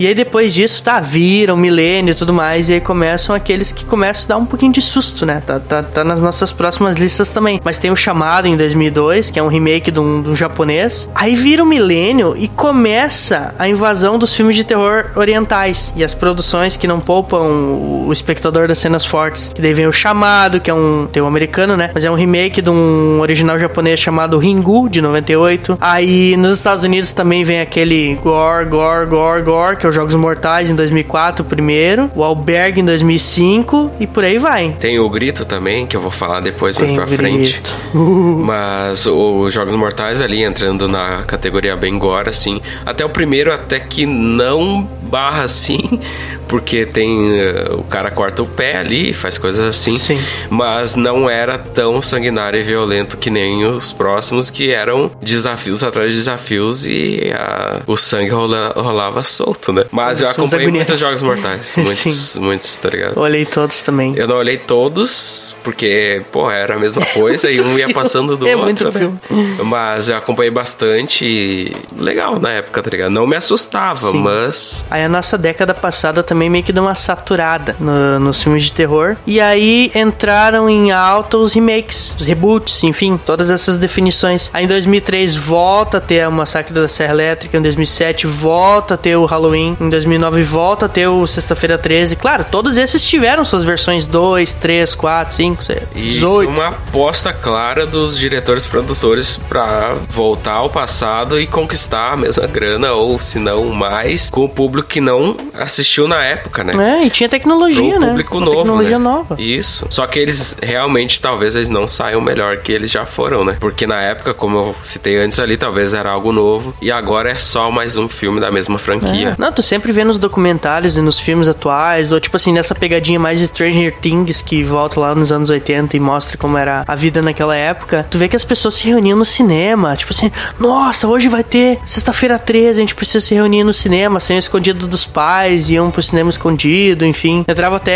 [0.00, 3.84] E aí depois disso, tá, viram, milênio e tudo mais, e aí começam aqueles que
[3.84, 5.42] começam a dar um pouquinho de susto, né?
[5.44, 7.60] Tá, tá, tá nas nossas próximas listas também.
[7.64, 11.10] Mas tem o Chamado em 2002, que é um remake de um, de um japonês.
[11.16, 15.92] Aí vira o milênio e começa a invasão dos filmes de terror orientais.
[15.96, 19.50] E as produções que não poupam o, espectador das cenas fortes.
[19.52, 21.08] Que daí vem o Chamado, que é um...
[21.12, 21.90] tem um americano, né?
[21.92, 25.76] Mas é um remake de um original japonês chamado Ringu, de 98.
[25.80, 30.14] Aí nos Estados Unidos também vem aquele Gore, Gore, Gore, Gore, que é os Jogos
[30.14, 34.76] Mortais em 2004, o primeiro, o Albergue em 2005 e por aí vai.
[34.78, 37.60] Tem o Grito também, que eu vou falar depois mais Tem pra o frente.
[37.94, 37.98] Uh,
[38.44, 42.60] Mas os Jogos Mortais ali entrando na categoria bem gore, assim.
[42.86, 46.00] Até o primeiro até que não barra assim,
[46.46, 49.96] porque tem eh, o cara corta o pé ali, faz coisas assim.
[49.96, 50.20] Sim.
[50.50, 56.10] Mas não era tão sanguinário e violento que nem os próximos, que eram desafios atrás
[56.10, 59.77] de desafios e a- o sangue rola- rolava solto, né?
[59.90, 61.72] Mas eu acompanhei muitos Jogos Mortais.
[61.76, 62.40] Muitos, Sim.
[62.40, 63.18] muitos, tá ligado?
[63.18, 64.14] Olhei todos também.
[64.16, 68.46] Eu não olhei todos, porque, pô, era a mesma coisa e um ia passando do
[68.46, 68.64] É outro.
[68.64, 68.90] muito né?
[68.92, 69.18] filme.
[69.64, 73.10] Mas eu acompanhei bastante e legal na época, tá ligado?
[73.10, 74.18] Não me assustava, Sim.
[74.22, 74.84] mas.
[74.90, 78.72] Aí a nossa década passada também meio que deu uma saturada no- nos filmes de
[78.72, 79.16] terror.
[79.26, 84.50] E aí entraram em alta os remakes, os reboots, enfim, todas essas definições.
[84.52, 88.96] Aí em 2003 volta a ter o Massacre da Serra Elétrica, em 2007 volta a
[88.96, 92.16] ter o Halloween, em 2009 volta a ter o Sexta-feira 13.
[92.16, 96.50] Claro, todos esses tiveram suas versões 2, 3, 4, 5, 6, Isso 18.
[96.50, 102.16] é uma aposta clara dos diretores e produtores pra voltar ao passado e conquistar a
[102.16, 107.00] mesma grana, ou se não mais, com o público que não assistiu na época, né?
[107.00, 108.06] É, e tinha tecnologia, Pro né?
[108.08, 109.04] público Uma novo, Tecnologia né?
[109.04, 109.36] nova.
[109.38, 109.86] Isso.
[109.90, 113.56] Só que eles realmente, talvez eles não saiam melhor que eles já foram, né?
[113.60, 117.34] Porque na época, como eu citei antes ali, talvez era algo novo e agora é
[117.36, 119.30] só mais um filme da mesma franquia.
[119.30, 119.34] É.
[119.40, 123.18] Não, tu sempre vê nos documentários e nos filmes atuais, ou tipo assim, nessa pegadinha
[123.18, 127.20] mais Stranger Things que volta lá nos anos 80 e mostra como era a vida
[127.22, 131.28] naquela época, tu vê que as pessoas se reuniam no cinema, tipo assim, nossa, hoje
[131.28, 135.68] vai ter sexta-feira 13, a gente precisa se reunir no cinema, saiam escondido dos pais,
[135.70, 137.44] iam pro cinema escondido, enfim.
[137.46, 137.92] Entrava até.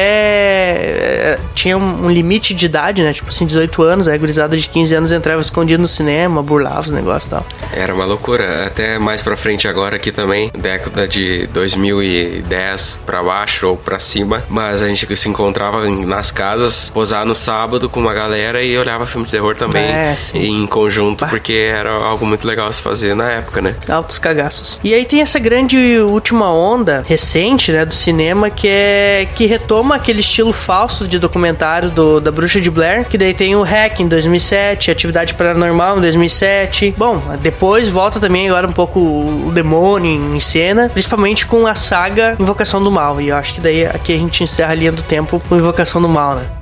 [1.35, 3.13] eh, Tinha um limite de idade, né?
[3.13, 6.81] Tipo assim, 18 anos, aí a gurizada de 15 anos entrava escondido no cinema, burlava
[6.81, 7.47] os negócios e tal.
[7.73, 8.67] Era uma loucura.
[8.67, 14.43] Até mais pra frente agora aqui também, década de 2010 pra baixo ou pra cima,
[14.49, 19.07] mas a gente se encontrava nas casas, posar no sábado com uma galera e olhava
[19.07, 23.31] filme de terror também É, em conjunto, porque era algo muito legal se fazer na
[23.31, 23.75] época, né?
[23.89, 24.81] Altos cagaços.
[24.83, 29.97] E aí tem essa grande última onda recente, né, do cinema que é que retoma
[29.97, 34.01] aquele estilo falso de documentário do, da Bruxa de Blair, que daí tem o Hack
[34.01, 36.95] em 2007, Atividade Paranormal em 2007.
[36.97, 42.37] Bom, depois volta também agora um pouco o demônio em cena, principalmente com a saga
[42.39, 43.21] Invocação do Mal.
[43.21, 46.01] E eu acho que daí aqui a gente encerra a linha do tempo com Invocação
[46.01, 46.62] do Mal, né?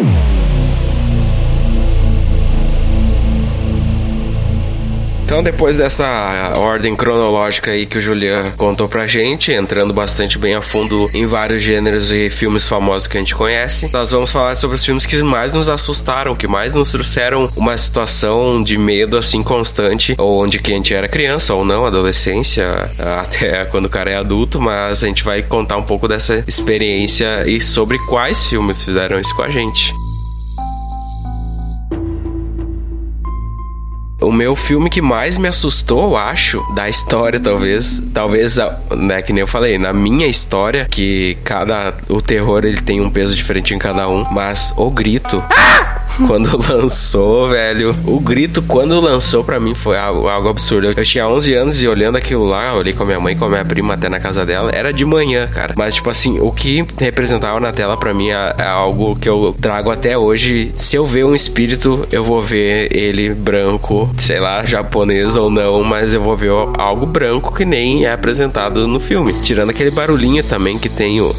[0.00, 0.39] Boom!
[5.30, 10.56] Então, depois dessa ordem cronológica aí que o Julian contou pra gente, entrando bastante bem
[10.56, 14.56] a fundo em vários gêneros e filmes famosos que a gente conhece, nós vamos falar
[14.56, 19.16] sobre os filmes que mais nos assustaram, que mais nos trouxeram uma situação de medo
[19.16, 22.66] assim constante, onde que a gente era criança ou não, adolescência,
[23.22, 27.48] até quando o cara é adulto, mas a gente vai contar um pouco dessa experiência
[27.48, 29.94] e sobre quais filmes fizeram isso com a gente.
[34.20, 38.02] O meu filme que mais me assustou, eu acho, da história, talvez.
[38.12, 38.58] Talvez,
[38.96, 41.94] né, que nem eu falei, na minha história, que cada.
[42.08, 44.24] O terror ele tem um peso diferente em cada um.
[44.30, 45.42] Mas o grito.
[46.26, 47.94] Quando lançou, velho.
[48.06, 50.88] O grito, quando lançou, pra mim foi algo, absurdo.
[50.88, 53.48] Eu tinha 11 anos e olhando aquilo lá, olhei com a minha mãe, com a
[53.48, 54.70] minha prima até na casa dela.
[54.72, 55.74] Era de manhã, cara.
[55.76, 59.54] Mas, tipo assim, o que representava na tela pra mim é, é algo que eu
[59.60, 60.72] trago até hoje.
[60.74, 65.82] Se eu ver um espírito, eu vou ver ele branco, sei lá, japonês ou não,
[65.82, 69.34] mas eu vou ver algo branco que nem é apresentado no filme.
[69.42, 71.34] Tirando aquele barulhinho também que tem o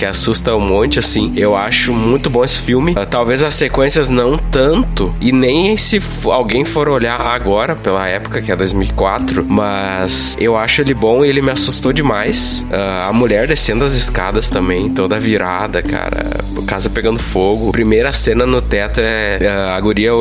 [0.00, 1.30] que assusta um monte, assim.
[1.36, 2.92] Eu acho muito bom esse filme.
[2.92, 8.40] Uh, talvez as sequências não tanto, e nem se alguém for olhar agora, pela época,
[8.40, 12.64] que é 2004, mas eu acho ele bom e ele me assustou demais.
[12.70, 16.40] Uh, a mulher descendo as escadas também, toda virada, cara.
[16.66, 17.70] Casa pegando fogo.
[17.70, 20.12] Primeira cena no teto é uh, a guria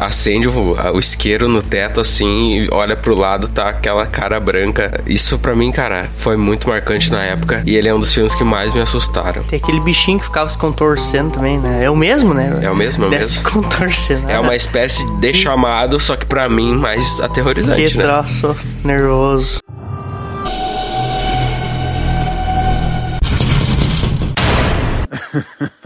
[0.00, 5.02] acende o, o isqueiro no teto, assim, olha pro lado, tá aquela cara branca.
[5.06, 8.34] Isso pra mim, cara, foi muito marcante na época, e ele é um dos filmes
[8.34, 9.42] que mais me assustou assustaram.
[9.44, 11.84] Tem aquele bichinho que ficava se contorcendo também, né?
[11.84, 12.60] É o mesmo, né?
[12.62, 13.44] É o mesmo, é o Deve mesmo.
[13.44, 14.30] se contorcendo.
[14.30, 18.04] É uma espécie de chamado, só que pra mim mais aterrorizante, que né?
[18.04, 19.58] troço nervoso.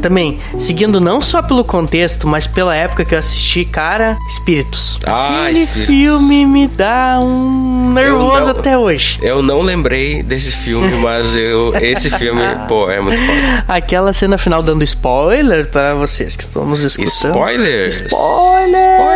[0.00, 4.98] Também, seguindo não só pelo contexto, mas pela época que eu assisti, cara, Espíritos.
[5.04, 5.86] Ah, Aquele Espíritos.
[5.94, 9.18] filme me dá um nervoso não- até hoje.
[9.22, 13.64] Eu não lembrei desse filme, mas eu esse filme, pô, é muito foda.
[13.68, 17.10] Aquela cena final dando spoiler para vocês que estão nos escutando.
[17.34, 18.00] Spoilers!
[18.00, 18.10] Spoilers!
[18.10, 19.09] Spoilers!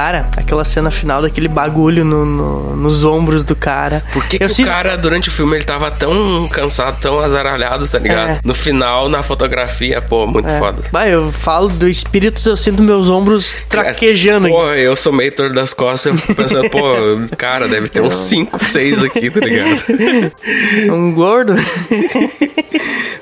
[0.00, 4.02] Cara, aquela cena final daquele bagulho no, no- nos ombros do cara.
[4.14, 7.86] Por que, que o sinto- cara, durante o filme, ele tava tão cansado, tão azaralhado,
[7.86, 8.30] tá ligado?
[8.30, 8.40] É.
[8.42, 10.58] No final, na fotografia, pô, muito É.
[10.58, 10.82] foda.
[10.90, 14.46] Vai, eu falo do espíritos, eu sinto meus ombros traquejando.
[14.46, 14.56] aqui.
[14.56, 16.80] Pô, eu sou meio torto das costas, eu fico pensando, pô,
[17.36, 19.82] cara, deve ter uns 5, 6 aqui, tá ligado?
[20.90, 21.54] Um gordo.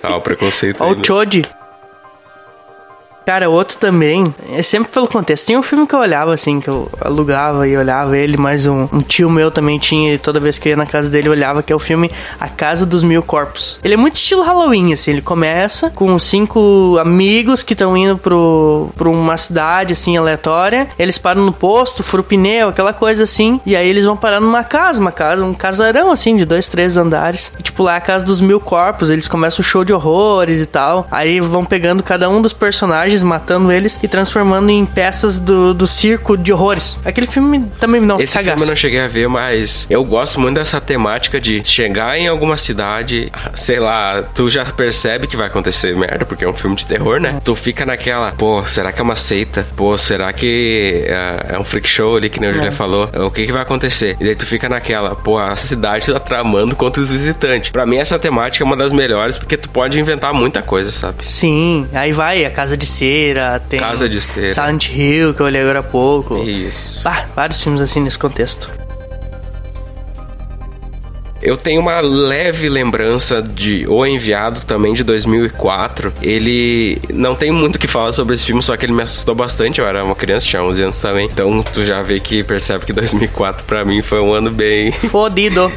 [0.01, 0.93] Ah, o preconceito aí.
[0.93, 1.43] o Choji.
[3.29, 5.45] Cara, outro também, é sempre pelo contexto.
[5.45, 8.89] Tem um filme que eu olhava assim, que eu alugava e olhava ele, mas um,
[8.91, 11.33] um tio meu também tinha, e toda vez que eu ia na casa dele eu
[11.33, 12.11] olhava, que é o filme
[12.41, 13.79] A Casa dos Mil Corpos.
[13.85, 18.89] Ele é muito estilo Halloween, assim, ele começa com cinco amigos que estão indo pro,
[18.97, 20.89] pra uma cidade, assim, aleatória.
[20.99, 24.65] Eles param no posto, furam pneu, aquela coisa assim, e aí eles vão parar numa
[24.65, 27.53] casa, uma casa, um casarão, assim, de dois, três andares.
[27.59, 30.61] E, tipo, lá é a Casa dos Mil Corpos, eles começam o show de horrores
[30.63, 31.07] e tal.
[31.11, 35.87] Aí vão pegando cada um dos personagens, matando eles e transformando em peças do, do
[35.87, 36.99] circo de horrores.
[37.05, 40.57] Aquele filme também não Esse filme eu não cheguei a ver, mas eu gosto muito
[40.57, 45.97] dessa temática de chegar em alguma cidade, sei lá, tu já percebe que vai acontecer
[45.97, 47.39] merda, porque é um filme de terror, né?
[47.45, 49.67] Tu fica naquela, pô, será que é uma seita?
[49.77, 53.09] Pô, será que é, é um freak show ali, que nem o Julia falou?
[53.27, 54.17] O que que vai acontecer?
[54.21, 57.71] E daí tu fica naquela, pô, a cidade tá tramando contra os visitantes.
[57.71, 61.27] Pra mim essa temática é uma das melhores, porque tu pode inventar muita coisa, sabe?
[61.27, 64.49] Sim, aí vai a Casa de Cera, tem Casa de Cera.
[64.49, 66.37] Silent Hill, que eu olhei agora há pouco.
[66.45, 67.09] Isso.
[67.09, 68.71] Ah, vários filmes assim nesse contexto.
[71.49, 76.13] Eu tenho uma leve lembrança de O Enviado também de 2004.
[76.23, 79.35] Ele não tem muito o que falar sobre esse filme, só que ele me assustou
[79.35, 79.81] bastante.
[79.81, 81.27] Eu era uma criança, tinha 11 anos também.
[81.27, 84.93] Então tu já vê que percebe que 2004 pra mim foi um ano bem.
[85.11, 85.73] Fodido.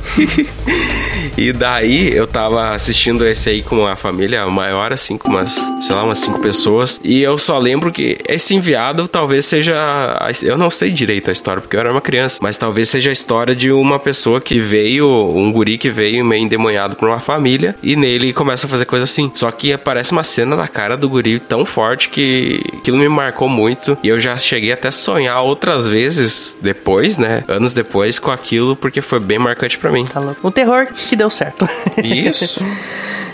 [1.38, 5.96] E daí eu tava assistindo esse aí com uma família maior, assim, com umas, sei
[5.96, 7.00] lá, umas cinco pessoas.
[7.04, 9.74] E eu só lembro que esse enviado talvez seja.
[9.76, 13.10] a- Eu não sei direito a história, porque eu era uma criança, mas talvez seja
[13.10, 17.20] a história de uma pessoa que veio, um guri que veio meio endemoniado pra uma
[17.20, 19.32] família, e nele começa a fazer coisa assim.
[19.34, 23.48] Só que aparece uma cena na cara do guri tão forte que aquilo me marcou
[23.48, 23.96] muito.
[24.04, 27.44] E eu já cheguei até a sonhar outras vezes depois, né?
[27.48, 30.06] Anos depois com aquilo, porque foi bem marcante pra mim.
[30.06, 30.48] Tá louco.
[30.48, 31.68] Um terror que deu certo.
[32.04, 32.60] Isso.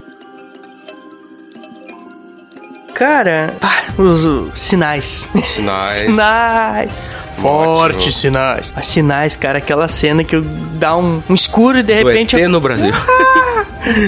[2.98, 5.30] Cara, pá, os os sinais.
[5.44, 6.00] Sinais.
[6.02, 7.02] Sinais.
[7.40, 8.74] Fortes sinais.
[8.76, 10.42] Mas sinais, cara, aquela cena que
[10.74, 12.36] dá um, um escuro e de Do repente.
[12.36, 12.92] ET no Brasil.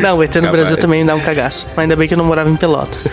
[0.02, 0.52] Não, o ET no.
[0.52, 1.68] Brasil também me dá um cagaço.
[1.78, 3.08] Ainda bem que eu não morava em Pelotas.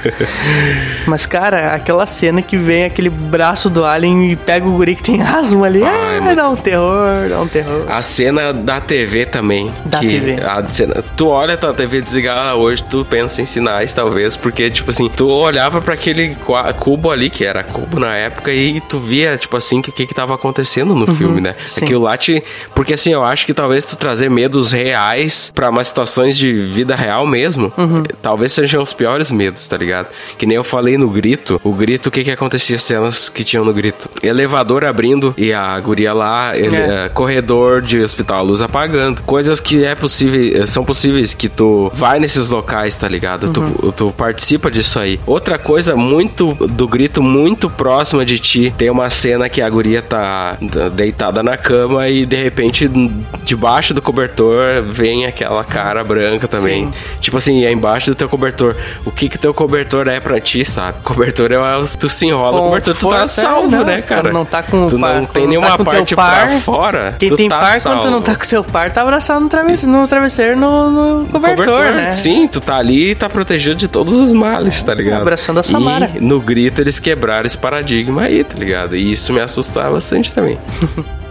[1.06, 5.02] Mas, cara, aquela cena que vem aquele braço do alien e pega o guri que
[5.02, 5.82] tem asma ali.
[5.82, 7.84] Ai, ah, muito- dá um terror, dá um terror.
[7.88, 9.70] A cena da TV também.
[9.84, 10.36] Da TV.
[10.42, 14.90] A cena, tu olha tua TV desligada hoje, tu pensa em sinais, talvez, porque, tipo
[14.90, 16.36] assim, tu olhava pra aquele
[16.78, 20.06] cubo ali, que era cubo na época, e tu via, tipo assim, o que, que
[20.06, 21.54] que tava acontecendo no filme, né?
[21.66, 21.84] sim.
[21.84, 22.42] Aquilo lá te.
[22.74, 26.94] Porque, assim, eu acho que talvez tu trazer medos reais pra umas situações de vida
[26.94, 27.72] real mesmo,
[28.22, 30.08] talvez sejam os piores medos, tá ligado?
[30.38, 31.60] Que nem eu falei no grito.
[31.62, 32.78] O grito, o que que acontecia?
[32.78, 34.08] Cenas que tinham no grito.
[34.22, 37.04] Elevador abrindo e a guria lá, ele, É.
[37.04, 39.22] é, corredor de hospital, a luz apagando.
[39.22, 43.50] Coisas que é possível, são possíveis que tu vai nesses locais, tá ligado?
[43.50, 45.18] Tu, tu participa disso aí.
[45.26, 50.02] Outra coisa muito do grito muito próxima de ti, tem uma cena que a guria
[50.02, 50.56] tá
[50.94, 52.88] deitada na cama e de repente
[53.44, 56.90] debaixo do cobertor vem aquela cara branca também.
[57.20, 58.74] Tipo assim, é embaixo do teu cobertor.
[59.04, 60.98] O que que teu cobertor é pra ti, sabe?
[61.02, 63.84] Cobertor é o- tu se enrola, o cobertor tu tá salvo, não.
[63.84, 64.32] né, cara?
[64.32, 67.16] Não tá com tu par- não tem nenhuma tá parte par, pra fora.
[67.18, 68.38] Quem tem tá par, quando tu não tá salvo.
[68.40, 72.12] com seu par, tá abraçado no travesseiro, no travesseiro no, no cobertor, né?
[72.12, 75.22] Sim, tu tá ali e tá protegido de todos os males, tá ligado?
[75.22, 76.10] Abraçando a Samara.
[76.14, 78.96] E no grito eles quebraram esse paradigma aí, tá ligado?
[78.96, 80.58] E isso me assustava bastante também.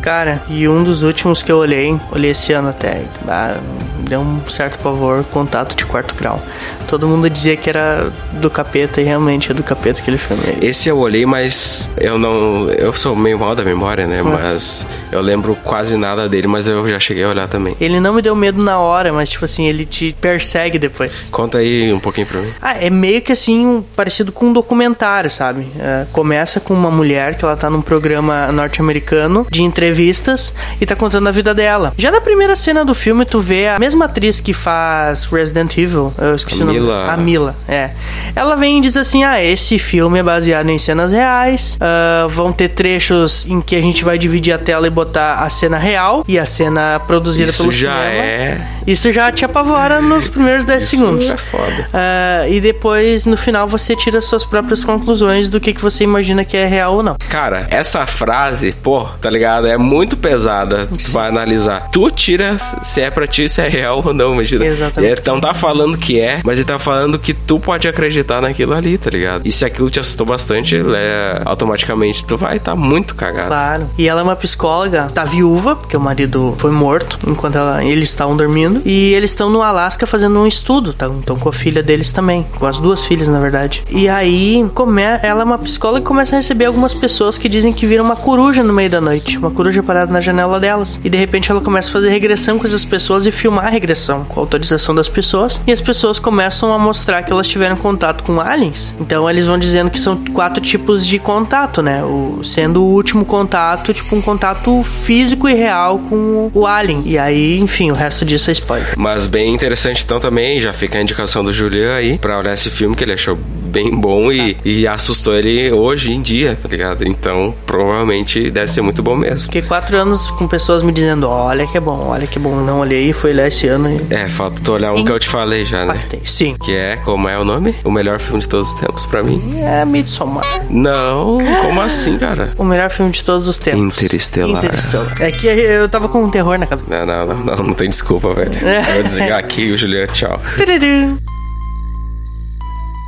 [0.00, 3.58] Cara, e um dos últimos que eu olhei, olhei esse ano até, ah,
[4.00, 6.40] deu um certo pavor, contato de quarto grau.
[6.86, 10.42] Todo mundo dizia que era do capeta e realmente é do capeta aquele filme.
[10.62, 12.70] Esse eu olhei, mas eu não.
[12.70, 14.22] Eu sou meio mal da memória, né?
[14.22, 17.76] Mas eu lembro quase nada dele, mas eu já cheguei a olhar também.
[17.80, 21.28] Ele não me deu medo na hora, mas tipo assim, ele te persegue depois.
[21.30, 22.50] Conta aí um pouquinho pra mim.
[22.62, 25.66] Ah, é meio que assim, um- parecido com um documentário, sabe?
[25.78, 30.94] É, começa com uma mulher que ela tá num programa norte-americano de entrevistas e tá
[30.96, 31.92] contando a vida dela.
[31.98, 36.12] Já na primeira cena do filme, tu vê a mesma atriz que faz Resident Evil,
[36.18, 36.78] eu esqueci A o nome.
[36.80, 37.10] Mila.
[37.12, 37.90] A Mila, é.
[38.36, 41.76] Ela vem e diz assim: ah, esse filme é baseado em cenas reais.
[41.80, 45.48] ah, vão ter trechos em que a gente vai dividir a tela e botar a
[45.48, 48.24] cena real e a cena produzida Isso pelo já cinema.
[48.24, 48.60] é.
[48.86, 51.30] Isso já te apavora nos primeiros 10 Isso segundos.
[51.30, 51.88] é foda.
[51.94, 56.44] Ah, e depois, no final, você tira suas próprias conclusões do que, que você imagina
[56.44, 57.16] que é real ou não.
[57.30, 59.66] Cara, essa frase, pô, tá ligado?
[59.66, 60.86] É muito pesada.
[60.86, 61.88] Tu vai analisar.
[61.90, 64.64] Tu tira se é pra ti, se é real ou não, imagina.
[64.64, 65.12] Exatamente.
[65.12, 68.74] Ele não tá falando que é, mas ele tá falando que tu pode acreditar naquilo
[68.74, 69.42] ali, tá ligado?
[69.46, 73.48] E se aquilo te assustou bastante, é, automaticamente tu vai tá muito cagado.
[73.48, 73.86] Claro.
[73.98, 78.08] E ela é uma psicóloga, tá viúva, porque o marido foi morto enquanto ela- eles
[78.08, 78.80] estavam dormindo.
[78.84, 81.06] E eles estão no Alasca fazendo um estudo, tá?
[81.06, 82.44] Então com a filha deles também.
[82.58, 83.82] Com as duas filhas, na verdade.
[83.90, 85.02] E aí, come...
[85.22, 88.16] ela é uma psicóloga e começa a receber algumas pessoas que dizem que viram uma
[88.16, 89.38] coruja no meio da noite.
[89.38, 90.98] Uma coruja parada na janela delas.
[91.04, 94.24] E de repente ela começa a fazer regressão com essas pessoas e filmar a regressão
[94.24, 95.60] com a autorização das pessoas.
[95.66, 98.94] E as pessoas começam a mostrar que elas tiveram contato com aliens.
[99.00, 102.02] Então eles vão dizendo que são quatro tipos de contato, né?
[102.02, 107.02] O, sendo o último contato, tipo um contato físico e real com o alien.
[107.04, 108.94] E aí, enfim, o resto disso é spoiler.
[108.96, 112.70] Mas bem interessante então também, já fica a indicação do Julian aí pra olhar esse
[112.70, 113.36] filme que ele achou
[113.68, 117.06] bem bom e, e assustou ele hoje em dia, tá ligado?
[117.06, 119.42] Então provavelmente deve ser muito bom mesmo.
[119.42, 122.56] Fiquei quatro anos com pessoas me dizendo: olha que é bom, olha que bom.
[122.56, 125.28] Não olhei, foi lá esse ano e É, falta tu olhar um que eu te
[125.28, 125.94] falei já, né?
[125.94, 126.22] partei.
[126.24, 126.56] Sim.
[126.64, 127.74] Que é, como é o nome?
[127.84, 129.40] O melhor filme de todos os tempos pra mim.
[129.60, 130.44] É Midsommar.
[130.70, 132.52] Não, como assim, cara?
[132.56, 133.80] O melhor filme de todos os tempos.
[134.02, 134.64] Interestelar.
[134.64, 135.20] Interestelar.
[135.22, 136.88] É que eu tava com um terror na cabeça.
[136.88, 138.52] Não, não, não, não, não tem desculpa, velho.
[138.66, 138.94] É.
[138.94, 140.40] Vou desligar aqui, o Julian, tchau.
[140.56, 141.18] Tururu.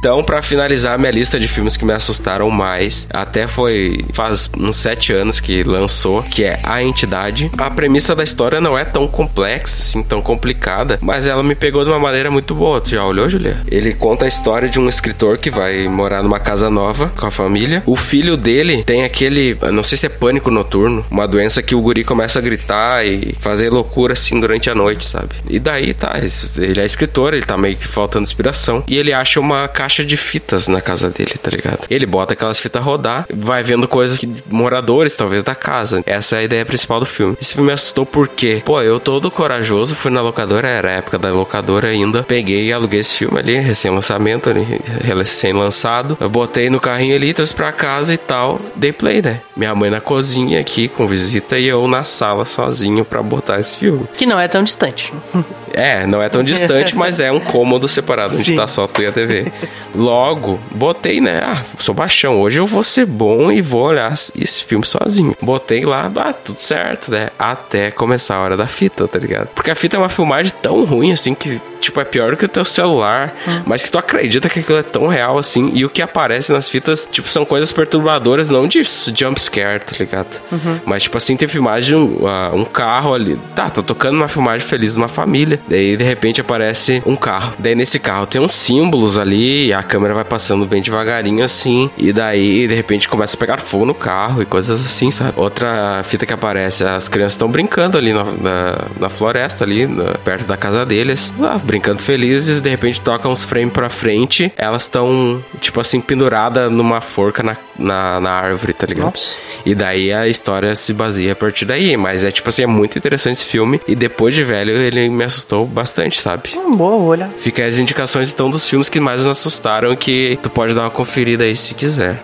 [0.01, 4.77] Então, pra finalizar minha lista de filmes que me assustaram mais, até foi faz uns
[4.77, 7.51] sete anos que lançou, que é A Entidade.
[7.59, 11.85] A premissa da história não é tão complexa, assim, tão complicada, mas ela me pegou
[11.85, 12.81] de uma maneira muito boa.
[12.81, 13.59] Tu já olhou, Julia?
[13.71, 17.31] Ele conta a história de um escritor que vai morar numa casa nova com a
[17.31, 17.83] família.
[17.85, 21.81] O filho dele tem aquele, não sei se é pânico noturno, uma doença que o
[21.83, 25.35] guri começa a gritar e fazer loucura assim durante a noite, sabe?
[25.47, 26.19] E daí tá,
[26.57, 30.17] ele é escritor, ele tá meio que faltando inspiração e ele acha uma caixa de
[30.17, 31.87] fitas na casa dele, tá ligado?
[31.91, 36.03] Ele bota aquelas fitas rodar, vai vendo coisas que moradores talvez da casa.
[36.07, 37.37] Essa é a ideia principal do filme.
[37.41, 41.19] Esse filme me assustou porque, pô, eu todo corajoso fui na locadora, era a época
[41.19, 44.67] da locadora ainda, peguei e aluguei esse filme ali, recém-lançamento ali,
[45.03, 46.17] recém-lançado.
[46.21, 49.41] Eu botei no carrinho ali, trouxe pra casa e tal, dei play, né?
[49.57, 53.77] Minha mãe na cozinha aqui com visita e eu na sala sozinho pra botar esse
[53.77, 54.07] filme.
[54.15, 55.13] Que não é tão distante.
[55.73, 58.57] É, não é tão distante, mas é um cômodo separado onde Sim.
[58.57, 59.51] tá só tu e a TV.
[59.95, 61.41] Logo, botei, né?
[61.43, 62.41] Ah, sou baixão.
[62.41, 65.37] Hoje eu vou ser bom e vou olhar esse filme sozinho.
[65.41, 67.31] Botei lá, ah, tudo certo, né?
[67.39, 69.49] Até começar a hora da fita, tá ligado?
[69.49, 72.49] Porque a fita é uma filmagem tão ruim assim que, tipo, é pior que o
[72.49, 73.35] teu celular,
[73.67, 75.71] mas que tu acredita que aquilo é tão real assim.
[75.75, 79.97] E o que aparece nas fitas, tipo, são coisas perturbadoras, não de jump scare, tá
[79.99, 80.41] ligado?
[80.85, 83.39] Mas, tipo assim, tem filmagem, ah, um carro ali.
[83.55, 85.60] Tá, tô tocando uma filmagem feliz de uma família.
[85.69, 87.55] Daí, de repente, aparece um carro.
[87.59, 89.67] Daí, nesse carro tem uns símbolos ali.
[89.69, 91.91] E a câmera vai passando bem devagarinho assim.
[91.97, 95.33] E daí, de repente, começa a pegar fogo no carro e coisas assim, sabe?
[95.37, 100.15] Outra fita que aparece: as crianças estão brincando ali na, na, na floresta, ali, na-
[100.25, 101.33] perto da casa deles.
[101.39, 102.61] Lá, brincando felizes.
[102.61, 104.53] De repente, toca uns frames pra frente.
[104.57, 109.07] Elas estão, tipo assim, penduradas numa forca na, na, na árvore, tá ligado?
[109.15, 109.37] Nossa.
[109.65, 111.97] E daí a história se baseia a partir daí.
[111.97, 113.81] Mas é tipo assim, é muito interessante esse filme.
[113.87, 116.51] E depois de velho, ele me assustou bastante, sabe?
[116.57, 117.31] Hum, boa, vou olhar.
[117.39, 119.95] Fica aí as indicações então dos filmes que mais nos assustaram.
[119.97, 122.23] Que tu pode dar uma conferida aí se quiser.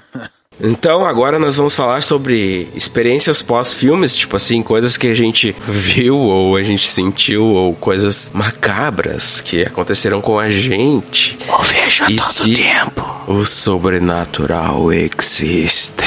[0.60, 6.16] Então, agora nós vamos falar sobre experiências pós-filmes, tipo assim, coisas que a gente viu
[6.16, 11.38] ou a gente sentiu, ou coisas macabras que aconteceram com a gente.
[11.46, 12.56] Eu vejo E se
[13.26, 16.04] o sobrenatural existe?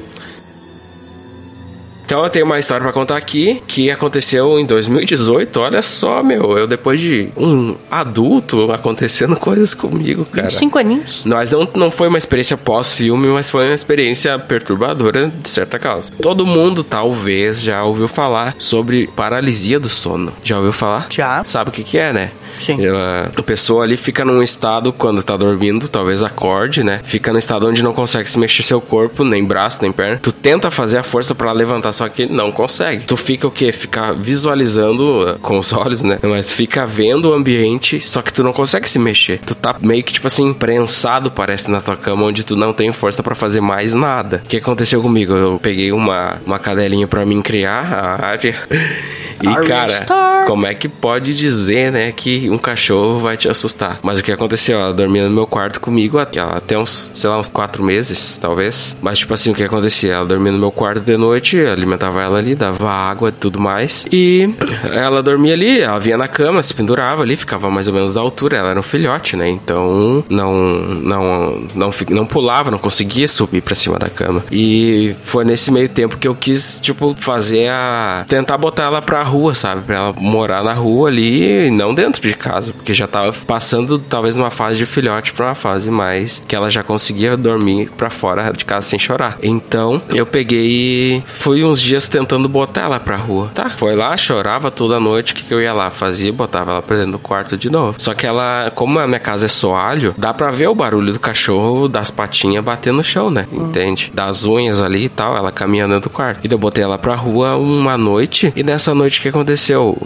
[2.06, 5.60] Então eu tenho uma história pra contar aqui que aconteceu em 2018.
[5.60, 10.50] Olha só, meu, eu depois de um adulto acontecendo coisas comigo, cara.
[10.50, 11.26] Cinco aninhos.
[11.26, 16.12] Nós não, não foi uma experiência pós-filme, mas foi uma experiência perturbadora de certa causa.
[16.22, 20.34] Todo mundo talvez já ouviu falar sobre paralisia do sono.
[20.44, 21.08] Já ouviu falar?
[21.10, 21.44] Já.
[21.44, 22.32] Sabe o que, que é, né?
[22.60, 22.84] Sim.
[22.86, 27.02] Ela- a pessoa ali fica num estado quando tá dormindo, talvez acorde, né?
[27.04, 30.20] Fica num estado onde não consegue se mexer seu corpo, nem braço, nem perna.
[30.22, 33.06] Tu tenta fazer a força pra levantar só que não consegue.
[33.06, 33.72] Tu fica o quê?
[33.72, 36.20] Fica visualizando uh, com os olhos, né?
[36.22, 39.39] Mas fica vendo o ambiente, só que tu não consegue se mexer.
[39.46, 42.92] Tu tá meio que, tipo assim, prensado, parece, na tua cama, onde tu não tem
[42.92, 44.42] força para fazer mais nada.
[44.46, 45.34] O que aconteceu comigo?
[45.34, 48.56] Eu peguei uma, uma cadelinha para mim criar, a área.
[49.42, 50.06] E, cara,
[50.48, 53.99] como é que pode dizer, né, que um cachorro vai te assustar?
[54.01, 54.79] Mas o que aconteceu?
[54.79, 58.96] Ela dormia no meu quarto comigo até, uns, sei lá, uns quatro meses, talvez.
[59.02, 60.13] Mas, tipo assim, o que acontecia?
[60.13, 64.06] Ela dormia no meu quarto de noite, alimentava ela ali, dava água e tudo mais.
[64.12, 64.50] E
[64.91, 68.21] ela dormia ali, ela vinha na cama, se pendurava ali, ficava mais ou menos da
[68.21, 68.58] altura.
[68.58, 69.50] Ela era um filhote, né?
[69.50, 74.44] Então, não, não, não, não pulava, não conseguia subir pra cima da cama.
[74.52, 78.25] E foi nesse meio tempo que eu quis, tipo, fazer a.
[78.27, 79.81] tentar botar ela pra rua, sabe?
[79.81, 84.36] Pra ela morar na rua ali, não dentro de casa, porque já tava passando, talvez,
[84.36, 88.52] numa fase de filhote pra uma fase mais que ela já conseguia dormir pra fora
[88.52, 89.38] de casa sem chorar.
[89.42, 93.52] Então, eu peguei e fui uns dias tentando botar ela pra rua.
[93.54, 95.34] Tá, foi lá, chorava toda noite.
[95.34, 95.90] O que, que eu ia lá?
[95.92, 97.96] Fazia, botava ela pra dentro do quarto de novo.
[98.00, 101.19] Só que ela, como a minha casa é soalho, dá pra ver o barulho do
[101.19, 103.48] cachorro, das patinhas batendo no chão, né?
[103.52, 104.12] Entende?
[104.13, 106.46] Das unhas ali e tal, ela caminhando dentro do quarto.
[106.46, 108.54] E eu botei ela pra rua uma noite.
[108.56, 109.98] E nessa noite o que aconteceu?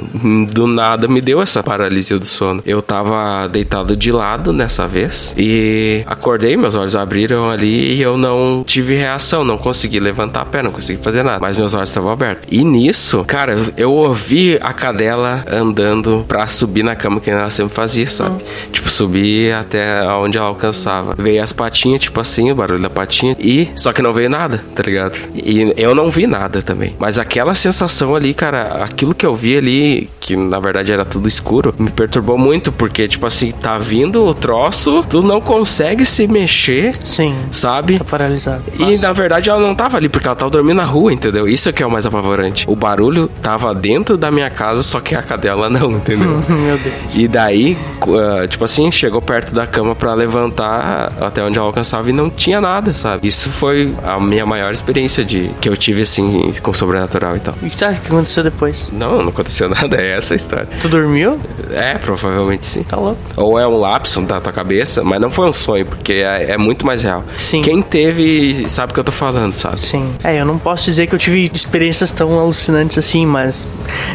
[0.52, 2.62] Do nada me deu essa paralisia do sono.
[2.66, 5.34] Eu tava deitado de lado nessa vez.
[5.38, 10.46] E acordei, meus olhos abriram ali e eu não tive reação, não consegui levantar a
[10.46, 11.40] pé, não consegui fazer nada.
[11.40, 12.48] Mas meus olhos estavam abertos.
[12.50, 17.74] E nisso, cara, eu ouvi a cadela andando pra subir na cama que ela sempre
[17.74, 18.44] fazia, sabe?
[18.72, 21.16] Tipo, subir até onde ela alcançava.
[21.18, 23.36] Veio as patinhas, tipo assim, o barulho da patinha.
[23.40, 25.18] E só que não veio nada, tá ligado?
[25.36, 26.96] E eu não vi nada também.
[27.00, 31.28] Mas aquela sensação ali, cara, aquilo que eu vi ali, que na verdade era tudo
[31.28, 31.90] escuro, me
[32.38, 37.98] muito, porque, tipo assim, tá vindo o troço, tu não consegue se mexer, Sim, sabe?
[37.98, 38.64] tá paralisado.
[38.78, 41.48] E na verdade ela não tava ali, porque ela tava dormindo na rua, entendeu?
[41.48, 42.66] Isso é que é o mais apavorante.
[42.68, 46.44] O barulho tava dentro da minha casa, só que a cadela não, entendeu?
[46.50, 47.16] Meu Deus.
[47.16, 52.10] E daí, ah, tipo assim, chegou perto da cama pra levantar até onde ela alcançava
[52.10, 53.28] e não tinha nada, sabe?
[53.28, 57.56] Isso foi a minha maior experiência de que eu tive assim com sobrenatural e tal.
[57.62, 58.90] E tá, o que aconteceu depois?
[58.92, 60.68] Não, não aconteceu nada, é essa a história.
[60.82, 61.40] Tu dormiu?
[61.72, 62.84] É, provavelmente sim.
[62.84, 63.20] Tá louco.
[63.36, 66.58] Ou é um lapso da tua cabeça, mas não foi um sonho, porque é, é
[66.58, 67.24] muito mais real.
[67.40, 67.62] Sim.
[67.62, 69.80] Quem teve sabe o que eu tô falando, sabe?
[69.80, 70.14] Sim.
[70.24, 73.68] É, eu não posso dizer que eu tive experiências tão alucinantes assim, mas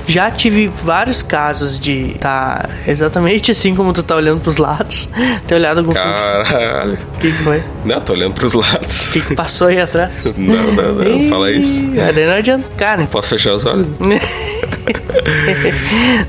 [0.07, 5.09] já tive vários casos de tá exatamente assim como tu tá olhando pros lados,
[5.47, 5.93] ter olhado algum.
[5.93, 6.99] Caralho.
[7.17, 7.63] O que, que foi?
[7.85, 9.09] Não, tô olhando pros lados.
[9.09, 10.25] O que, que passou aí atrás?
[10.37, 11.85] Não, não, não, fala isso.
[11.85, 12.69] Aí não adianta.
[12.77, 13.87] Cara, Posso fechar os olhos?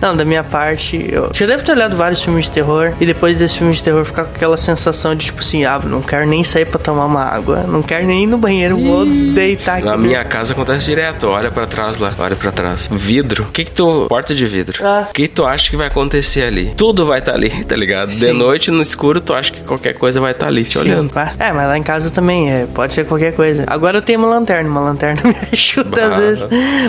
[0.01, 3.37] não, da minha parte, eu já devo ter olhado vários filmes de terror e depois
[3.37, 6.43] desse filme de terror ficar com aquela sensação de tipo assim, ah, não quero nem
[6.43, 9.85] sair pra tomar uma água, não quero nem ir no banheiro, vou deitar aqui.
[9.85, 11.27] Na minha casa acontece direto.
[11.27, 12.87] Olha pra trás lá, olha pra trás.
[12.91, 13.43] Vidro.
[13.43, 14.05] O que que tu.
[14.07, 14.79] Porta de vidro.
[14.85, 15.07] Ah.
[15.09, 16.73] O que tu acha que vai acontecer ali?
[16.77, 18.09] Tudo vai estar ali, tá ligado?
[18.09, 18.33] De Sim.
[18.33, 21.11] noite, no escuro, tu acha que qualquer coisa vai estar ali te Sim, olhando.
[21.39, 23.63] É, mas lá em casa também é, pode ser qualquer coisa.
[23.67, 26.13] Agora eu tenho uma lanterna, uma lanterna me ajuda Bah.
[26.13, 26.45] às vezes.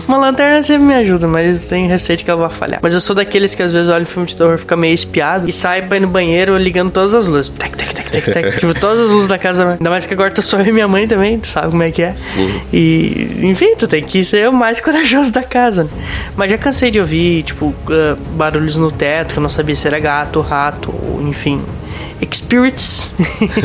[0.07, 2.81] Uma lanterna sempre me ajuda, mas eu tenho receio de que ela vai falhar.
[2.83, 5.53] Mas eu sou daqueles que às vezes olham filme de terror, fica meio espiado e
[5.53, 7.51] sai pra ir no banheiro ligando todas as luzes.
[7.51, 8.59] Tec, tec, tec, tec, tec.
[8.59, 9.73] tipo, todas as luzes da casa.
[9.73, 11.91] Ainda mais que agora tô só eu e minha mãe também, tu sabe como é
[11.91, 12.13] que é.
[12.15, 12.61] Sim.
[12.73, 15.85] E, enfim, tu tem que ser o mais corajoso da casa.
[15.85, 15.91] né?
[16.37, 19.87] Mas já cansei de ouvir, tipo, ah, barulhos no teto, que eu não sabia se
[19.87, 21.61] era gato, rato, ou enfim.
[22.33, 23.15] Spirits.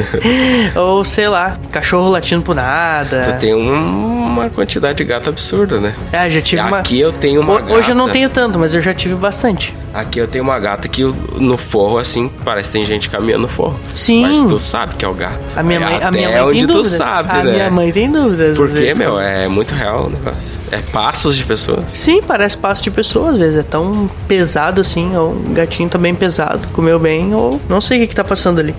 [0.75, 3.21] ou sei lá, cachorro latindo por nada.
[3.33, 5.93] Tu tem um- uma quantidade de gato absurda, né?
[6.11, 6.79] É, já tive uma.
[6.79, 8.13] Aqui eu tenho uma Ho- Hoje eu não gata.
[8.17, 9.75] tenho tanto, mas eu já tive bastante.
[9.93, 13.41] Aqui eu tenho uma gata que o- no forro, assim, parece que tem gente caminhando
[13.43, 13.79] no forro.
[13.93, 14.21] Sim.
[14.21, 15.39] Mas tu sabe que é o gato.
[15.55, 16.97] A minha É mãe, a até minha mãe onde tem tu dúvidas.
[16.97, 17.51] sabe, a né?
[17.51, 18.55] minha mãe tem dúvidas.
[18.55, 20.59] Porque, meu, é muito real o negócio.
[20.71, 21.83] É passos de pessoas.
[21.89, 23.57] Sim, parece passo de pessoa, às vezes.
[23.59, 27.97] É tão pesado assim, ou o gatinho tá bem pesado, comeu bem, ou não sei
[27.97, 28.73] o que, que tá passando ali.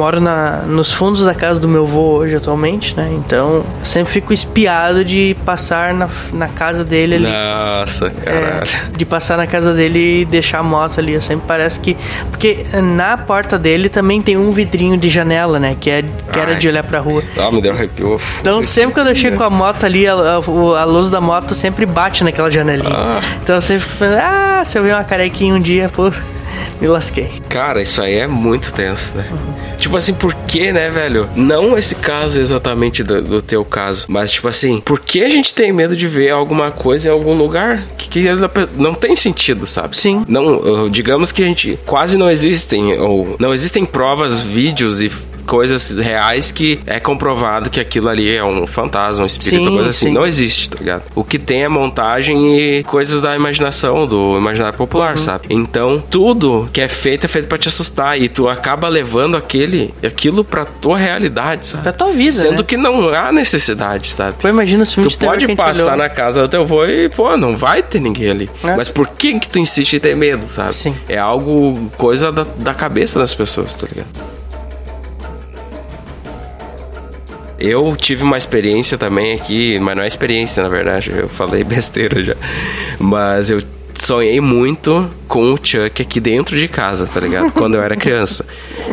[0.00, 3.10] Moro na, nos fundos da casa do meu avô hoje atualmente, né?
[3.12, 7.28] Então sempre fico espiado de passar na, na casa dele ali.
[7.30, 8.70] Nossa, É, caralho.
[8.96, 11.12] de passar na casa dele e deixar a moto ali.
[11.12, 11.94] Eu sempre parece que.
[12.30, 15.76] Porque na porta dele também tem um vidrinho de janela, né?
[15.78, 16.58] Que, é, que era Ai.
[16.58, 17.22] de olhar pra rua.
[17.36, 18.18] Ah, me deu arrepio.
[18.40, 21.54] Então sempre quando eu chego com a moto ali, a, a- a luz da moto
[21.54, 22.94] sempre bate naquela janelinha.
[22.96, 23.20] Ah.
[23.42, 26.10] Então eu sempre fico pensando, ah, se eu ver uma carequinha um dia, pô,
[26.80, 27.30] me lasquei.
[27.48, 29.26] Cara, isso aí é muito tenso, né?
[29.78, 31.28] Tipo assim, por que, né, velho?
[31.34, 35.54] Não esse caso exatamente do, do teu caso, mas tipo assim, por que a gente
[35.54, 38.24] tem medo de ver alguma coisa em algum lugar que, que
[38.76, 39.96] não tem sentido, sabe?
[39.96, 40.24] Sim.
[40.28, 45.10] Não, digamos que a gente quase não existem, ou não existem provas, vídeos e
[45.46, 49.90] coisas reais que é comprovado que aquilo ali é um fantasma, um espírito, Sim, coisa
[49.90, 50.06] assim.
[50.06, 50.12] sim.
[50.12, 51.02] Não existe, tá ligado?
[51.14, 55.18] O que tem é montagem e coisas da imaginação, do imaginário popular, Uhum.
[55.18, 55.46] sabe?
[55.50, 59.92] Então, tudo que é feito é feito pra te assustar e tu acaba levando aquele,
[60.04, 61.82] aquilo pra tua realidade, sabe?
[61.82, 62.64] Pra tua vida, Sendo né?
[62.64, 64.36] que não há necessidade, sabe?
[64.40, 65.96] Pô, imagina filmes Tu pode passar olhou.
[65.96, 68.50] na casa do teu avô e, pô, não vai ter ninguém ali.
[68.64, 68.76] É.
[68.76, 70.74] Mas por que que tu insiste em ter medo, sabe?
[70.74, 70.94] Sim.
[71.08, 74.08] É algo, coisa da, da cabeça das pessoas, tá ligado?
[77.60, 82.24] Eu tive uma experiência também aqui, mas não é experiência, na verdade, eu falei besteira
[82.24, 82.34] já.
[82.98, 83.60] Mas eu
[83.94, 87.52] sonhei muito com o Chuck aqui dentro de casa, tá ligado?
[87.54, 88.44] Quando eu era criança.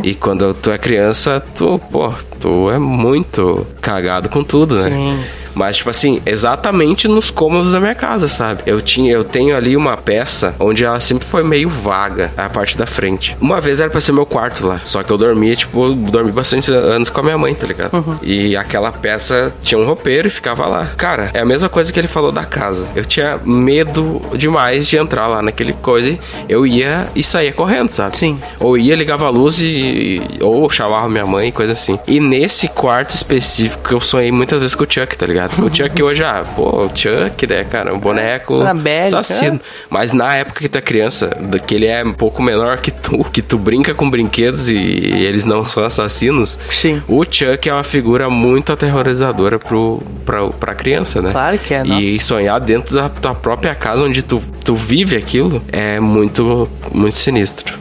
[0.04, 4.90] E quando tu é criança, tu, pô, tu é muito cagado com tudo, né?
[4.92, 5.24] Sim.
[5.58, 8.62] Mas, tipo assim, exatamente nos cômodos da minha casa, sabe?
[8.66, 12.78] Eu tinha, eu tenho ali uma peça onde ela sempre foi meio vaga, a parte
[12.78, 13.36] da frente.
[13.42, 14.80] Uma vez era pra ser meu quarto lá.
[14.84, 18.20] Só que eu dormia, tipo, dormi bastante anos com a minha mãe, tá ligado?
[18.22, 20.88] E aquela peça tinha um roupeiro e ficava lá.
[20.98, 22.88] Cara, é a mesma coisa que ele falou da casa.
[22.96, 26.10] Eu tinha medo demais de entrar lá naquele coisa.
[26.10, 28.18] e Eu ia e saía correndo, sabe?
[28.18, 28.40] Sim.
[28.60, 30.22] Ou ia, ligava a luz e.
[30.42, 32.00] Ou chamava minha mãe, coisa assim.
[32.08, 35.47] E nesse quarto específico, eu sonhei muitas vezes com o Chuck, tá ligado?
[35.60, 37.94] O Chuck hoje, ah, pô, o Chuck, né, cara?
[37.94, 39.60] Um boneco Annabelle, assassino.
[39.90, 41.30] Mas na época que tu é criança,
[41.66, 45.46] que ele é um pouco menor que tu, que tu brinca com brinquedos e eles
[45.46, 46.60] não são assassinos.
[46.72, 47.02] Sim.
[47.08, 51.32] O Chuck é uma figura muito aterrorizadora pro, pra, pra criança, né?
[51.32, 52.26] Claro que é, E nossa.
[52.28, 57.74] sonhar dentro da tua própria casa onde tu, tu vive aquilo é muito, muito sinistro.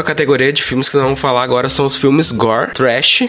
[0.00, 3.28] A categoria de filmes que nós vamos falar agora são os filmes gore, trash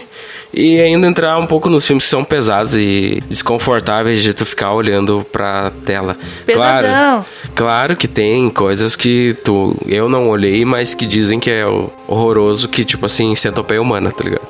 [0.54, 4.72] e ainda entrar um pouco nos filmes que são pesados e desconfortáveis de tu ficar
[4.72, 6.16] olhando pra tela.
[6.46, 6.82] Pesadão.
[6.82, 11.66] Claro, claro que tem coisas que tu eu não olhei, mas que dizem que é
[11.66, 14.42] o- horroroso, que tipo assim, centopeia humana, tá ligado?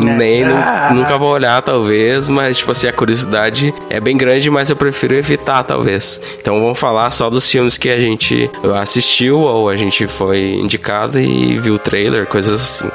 [0.00, 4.70] Nem nu- nunca vou olhar talvez, mas tipo assim, a curiosidade é bem grande, mas
[4.70, 6.20] eu prefiro evitar talvez.
[6.40, 8.50] Então vamos falar só dos filmes que a gente
[8.80, 12.90] assistiu ou a gente foi indicado e viu o trailer, coisas assim.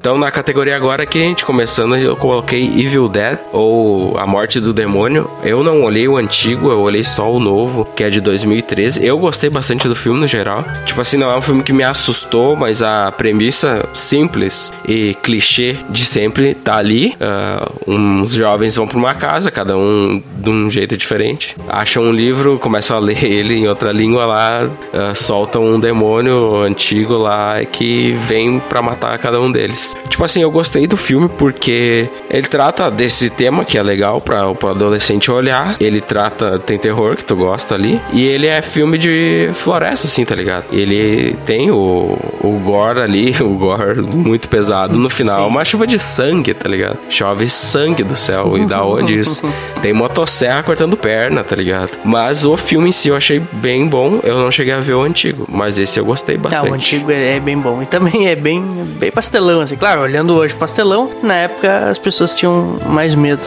[0.00, 4.58] Então, na categoria agora que a gente começando, eu coloquei Evil Dead, ou A Morte
[4.58, 5.30] do Demônio.
[5.44, 9.04] Eu não olhei o antigo, eu olhei só o novo, que é de 2013.
[9.04, 10.64] Eu gostei bastante do filme no geral.
[10.86, 15.76] Tipo assim, não é um filme que me assustou, mas a premissa simples e clichê
[15.90, 17.14] de sempre tá ali.
[17.20, 21.54] Ah, uns jovens vão pra uma casa, cada um de um jeito diferente.
[21.68, 26.62] Acham um livro, começam a ler ele em outra língua lá, ah, soltam um demônio
[26.62, 29.89] antigo lá que vem pra matar cada um deles.
[30.08, 34.48] Tipo assim, eu gostei do filme porque ele trata desse tema que é legal pra
[34.48, 35.76] o adolescente olhar.
[35.80, 38.00] Ele trata, tem terror que tu gosta ali.
[38.12, 40.64] E ele é filme de floresta, assim, tá ligado?
[40.72, 45.46] Ele tem o, o gore ali, o gore muito pesado no final.
[45.48, 46.98] Uma chuva de sangue, tá ligado?
[47.08, 48.56] Chove sangue do céu.
[48.56, 49.42] E da onde isso?
[49.82, 51.90] Tem motosserra cortando perna, tá ligado?
[52.04, 54.20] Mas o filme em si eu achei bem bom.
[54.22, 56.70] Eu não cheguei a ver o antigo, mas esse eu gostei Ah, bastante.
[56.70, 57.82] o antigo é, é bem bom.
[57.82, 58.62] E também é bem,
[58.98, 59.76] bem pastelão, assim.
[59.80, 63.40] Claro, olhando hoje pastelão, na época as pessoas tinham mais medo.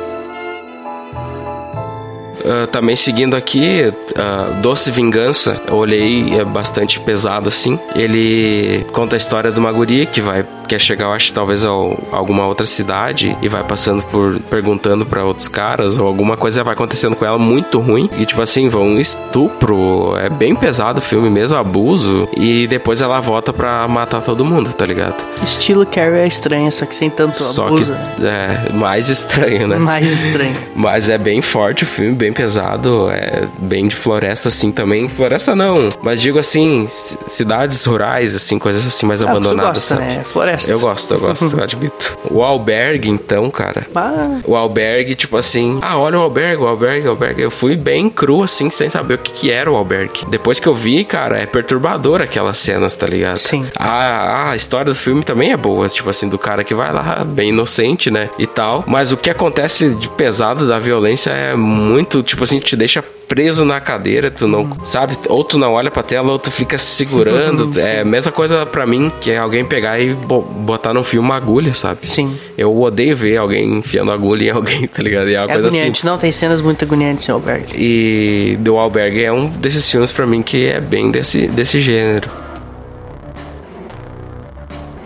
[2.45, 7.79] Ah, também seguindo aqui, ah, Doce Vingança, eu olhei, é bastante pesado assim.
[7.95, 10.43] Ele conta a história de uma guria que vai
[10.73, 15.23] quer chegar, eu acho, talvez a alguma outra cidade e vai passando por perguntando pra
[15.23, 18.99] outros caras ou alguma coisa vai acontecendo com ela muito ruim e tipo assim, vão
[18.99, 24.43] estupro, é bem pesado o filme mesmo, abuso e depois ela volta pra matar todo
[24.43, 25.15] mundo, tá ligado?
[25.43, 27.93] Estilo Carrie é estranho, só que sem tanto Só abuso.
[28.17, 29.77] que é mais estranho, né?
[29.77, 30.55] Mais estranho.
[30.75, 35.07] Mas é bem forte o filme, bem pesado, é bem de floresta assim também.
[35.07, 36.85] Floresta não, mas digo assim,
[37.27, 40.07] cidades rurais, assim, coisas assim mais Ah, abandonadas, gosta, sabe?
[40.07, 40.23] né?
[40.25, 40.62] Floresta.
[40.67, 42.17] Eu gosto, eu gosto, eu admito.
[42.29, 43.85] O albergue, então, cara.
[43.95, 47.41] Ah, O albergue, tipo assim, ah, olha o albergue, o albergue, o albergue.
[47.41, 50.25] Eu fui bem cru, assim, sem saber o que, que era o albergue.
[50.27, 53.37] Depois que eu vi, cara, é perturbador aquelas cenas, tá ligado?
[53.37, 53.65] Sim.
[53.77, 57.23] A, a história do filme também é boa, tipo assim, do cara que vai lá,
[57.25, 58.29] bem inocente, né?
[58.39, 58.83] E tal.
[58.87, 63.03] Mas o que acontece de pesado da violência é muito, tipo assim, te deixa
[63.33, 65.17] preso na cadeira, tu não, sabe?
[65.27, 67.71] Ou tu não olha pra tela, ou tu fica se segurando.
[67.81, 71.25] é a mesma coisa pra mim, que é alguém pegar e bo- botar no filme
[71.27, 72.05] uma agulha, sabe?
[72.05, 72.37] sim.
[72.55, 75.27] Eu odeio ver alguém enfiando agulha em alguém, tá ligado?
[75.29, 75.99] E é uma É coisa agoniante.
[76.01, 76.07] assim.
[76.07, 77.73] Não, tem cenas muito agoniantes em albergue.
[77.75, 82.29] E The Albergue é um desses filmes pra mim que é bem desse, desse gênero.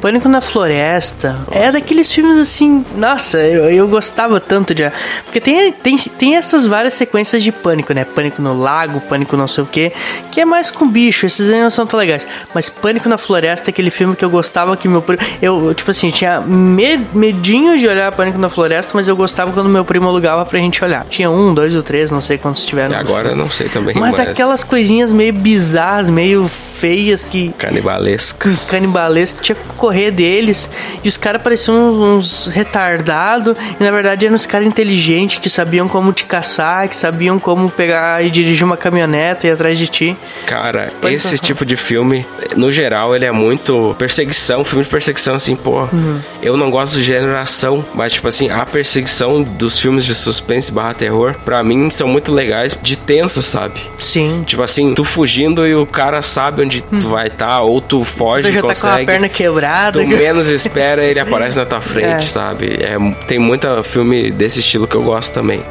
[0.08, 1.36] Pânico na Floresta.
[1.52, 2.86] É daqueles filmes assim.
[2.96, 4.90] Nossa, eu, eu gostava tanto de.
[5.26, 8.06] Porque tem, tem, tem essas várias sequências de pânico, né?
[8.06, 9.92] Pânico no lago, pânico não sei o que.
[10.32, 12.26] Que é mais com bicho, esses aí não são tão legais.
[12.56, 15.22] Mas Pânico na Floresta é aquele filme que eu gostava que meu primo.
[15.42, 19.68] Eu, tipo assim, tinha me- medinho de olhar Pânico na Floresta, mas eu gostava quando
[19.68, 21.04] meu primo alugava pra gente olhar.
[21.10, 22.94] Tinha um, dois ou três, não sei quantos tiveram.
[22.94, 26.50] E agora eu não sei também, Mas mas, aquelas coisinhas meio bizarras, meio
[26.80, 28.70] feias que canibalescas.
[28.70, 30.70] canibalescos, tinha que correr deles.
[31.04, 33.56] E os caras pareciam uns, uns retardados.
[33.80, 37.70] E na verdade eram uns caras inteligentes que sabiam como te caçar, que sabiam como
[37.70, 40.18] pegar e dirigir uma caminhoneta e ir atrás de ti.
[40.46, 42.26] Cara, Pode esse tipo de filme,
[42.56, 45.82] no geral, ele é muito perseguição, filme de perseguição, assim, pô.
[45.92, 46.20] Uhum.
[46.42, 50.94] Eu não gosto de geração, mas, tipo assim, a perseguição dos filmes de suspense barra
[50.94, 53.82] terror, pra mim, são muito legais, de tenso, sabe?
[53.98, 54.44] Sim.
[54.46, 58.44] Tipo assim, tu fugindo e o cara sabe onde tu vai estar, ou tu foge
[58.44, 59.06] Você e já tá com a consegue.
[59.06, 59.77] perna quebrada.
[59.92, 62.30] Tu menos espera, ele aparece na tua frente, É.
[62.30, 62.80] sabe?
[62.82, 62.98] É,
[63.28, 65.62] tem muita filme desse estilo que eu gosto também.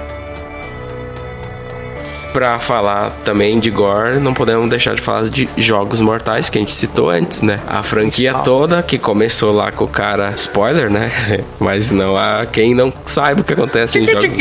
[2.37, 6.61] Pra falar também de gore, não podemos deixar de falar de Jogos Mortais, que a
[6.61, 7.61] gente citou antes, né?
[7.67, 10.35] A franquia toda, que começou lá com o cara...
[10.37, 11.11] Spoiler, né?
[11.59, 14.35] Mas não há quem não saiba o que acontece em Jogos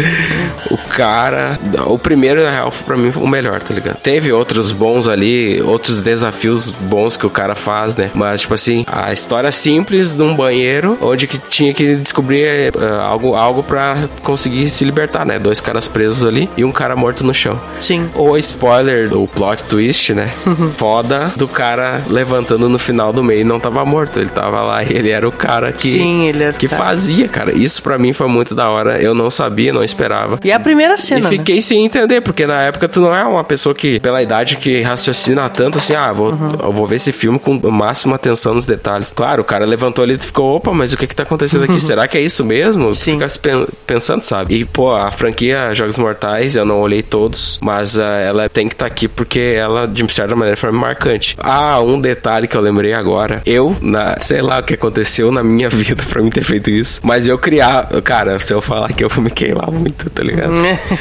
[0.70, 1.58] o cara.
[1.88, 3.98] O primeiro, na real, foi pra mim o melhor, tá ligado?
[3.98, 8.10] Teve outros bons ali, outros desafios bons que o cara faz, né?
[8.14, 12.72] Mas, tipo assim, a história simples de um banheiro onde que tinha que descobrir eh,
[13.02, 15.38] algo, algo pra conseguir se libertar, né?
[15.38, 17.58] Dois caras presos ali e um cara morto no chão.
[17.80, 18.08] Sim.
[18.14, 20.30] O spoiler do plot twist, né?
[20.76, 24.20] Foda do cara levantando no final do meio e não tava morto.
[24.20, 26.84] Ele tava lá e ele era o cara que, Sim, ele o que cara.
[26.84, 27.52] fazia, cara.
[27.52, 29.00] Isso pra mim foi muito da hora.
[29.00, 30.38] Eu não sabia, não esperava.
[30.44, 31.20] E é a primeira cena.
[31.20, 31.28] E né?
[31.30, 34.82] fiquei sem entender, porque na época tu não é uma pessoa que, pela idade, que
[34.82, 36.52] raciocina tanto assim, ah, vou, Uhum.
[36.62, 39.12] eu vou ver esse filme com a máxima atenção nos detalhes.
[39.14, 41.80] Claro, o cara levantou ali e ficou, opa, mas o que que tá acontecendo aqui?
[41.80, 42.88] Será que é isso mesmo?
[42.90, 43.12] Tu Sim.
[43.12, 44.54] fica se pen- pensando, sabe?
[44.56, 48.74] E, pô, a franquia Jogos Mortais, eu não olhei todos, mas ah, ela tem que
[48.74, 51.36] estar aqui porque ela, de certa maneira, foi marcante.
[51.38, 53.42] Ah, um detalhe que eu lembrei agora.
[53.46, 57.00] Eu, na, sei lá o que aconteceu na minha vida pra mim ter feito isso,
[57.02, 60.52] mas eu criava, cara, se eu falar que eu me queimar muito, tá ligado?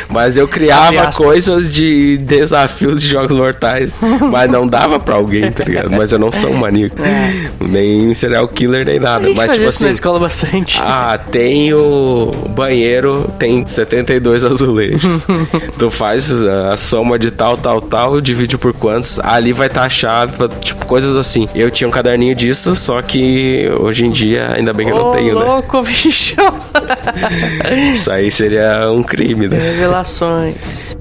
[0.10, 3.96] Mas eu criava coisas de desafios de jogos mortais,
[4.32, 5.92] mas não dava pra alguém, tá ligado?
[5.92, 6.96] Mas eu não sou um maníaco,
[7.60, 8.98] nem um serial killer, nem É.
[8.98, 9.34] A nada.
[9.34, 10.80] Mas, tipo isso na assim, escola bastante.
[10.82, 14.93] ah, tem o banheiro, tem 72 azulejos.
[15.78, 19.90] tu faz a soma de tal, tal, tal, divide por quantos, ali vai estar a
[19.90, 21.48] chave, pra, tipo, coisas assim.
[21.56, 25.12] Eu tinha um caderninho disso, só que hoje em dia, ainda bem que eu não
[25.12, 25.46] Ô, tenho, né?
[25.46, 26.36] louco, bicho.
[27.94, 29.58] Isso aí seria um crime, né?
[29.58, 30.96] Revelações.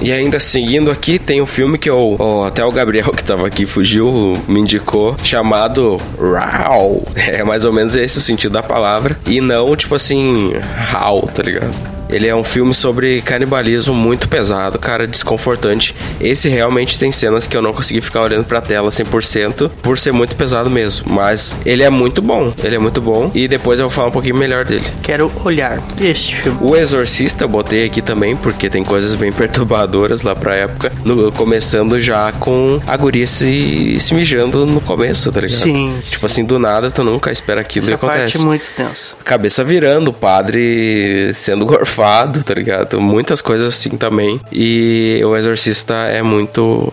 [0.00, 3.66] E ainda seguindo aqui, tem um filme que eu, até o Gabriel que tava aqui
[3.66, 7.02] fugiu, me indicou, chamado Raw.
[7.28, 9.18] É mais ou menos esse o sentido da palavra.
[9.26, 11.97] E não, tipo assim, Raw, tá ligado?
[12.08, 15.94] Ele é um filme sobre canibalismo muito pesado, cara, desconfortante.
[16.20, 20.12] Esse realmente tem cenas que eu não consegui ficar olhando pra tela 100% por ser
[20.12, 21.06] muito pesado mesmo.
[21.12, 23.30] Mas ele é muito bom, ele é muito bom.
[23.34, 24.84] E depois eu vou falar um pouquinho melhor dele.
[25.02, 26.58] Quero olhar este filme.
[26.62, 30.92] O Exorcista eu botei aqui também, porque tem coisas bem perturbadoras lá pra época.
[31.04, 35.62] No- começando já com a guria se, se mijando no começo, tá ligado?
[35.62, 38.38] Sim, Tipo assim, do nada, tu nunca espera aquilo e Essa parte acontece.
[38.38, 39.14] é muito tensa.
[39.24, 41.97] Cabeça virando, o padre sendo gorfado,
[42.44, 43.00] tá ligado?
[43.00, 44.40] Muitas coisas assim também.
[44.52, 46.92] E o Exorcista é muito.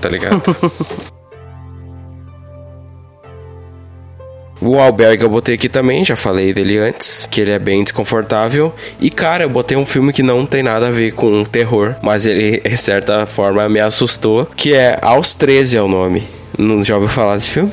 [0.00, 0.42] tá ligado?
[4.60, 8.74] O Albergue eu botei aqui também, já falei dele antes, que ele é bem desconfortável.
[8.98, 12.24] E cara, eu botei um filme que não tem nada a ver com terror, mas
[12.26, 16.26] ele, de certa forma, me assustou, que é Aos 13 é o nome.
[16.58, 17.72] Não já ouviu falar desse filme?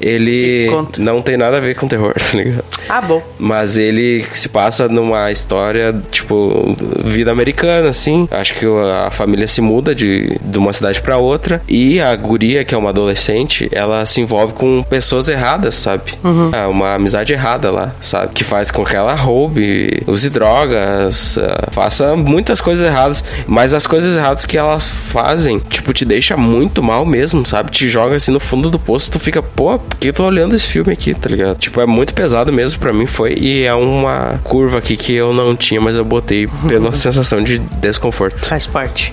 [0.00, 1.00] Ele Conta.
[1.00, 2.64] não tem nada a ver com terror, tá ligado?
[2.88, 3.22] Ah, bom.
[3.38, 8.28] Mas ele se passa numa história, tipo, vida americana, assim.
[8.30, 11.60] Acho que a família se muda de, de uma cidade pra outra.
[11.68, 16.14] E a guria, que é uma adolescente, ela se envolve com pessoas erradas, sabe?
[16.52, 18.32] É uma amizade errada lá, sabe?
[18.32, 23.24] Que faz com que ela roube, use drogas, ah, faça muitas coisas erradas.
[23.46, 27.70] Mas as coisas erradas que elas fazem, tipo, te deixa muito mal mesmo, sabe?
[27.70, 30.54] Te joga assim no fundo do poço, tu fica, pô, por que eu tô olhando
[30.54, 31.56] esse filme aqui, tá ligado?
[31.58, 33.34] Tipo, é muito pesado mesmo pra mim, foi.
[33.34, 37.58] E é uma curva aqui que eu não tinha, mas eu botei pela sensação de
[37.58, 38.46] desconforto.
[38.46, 39.12] Faz parte.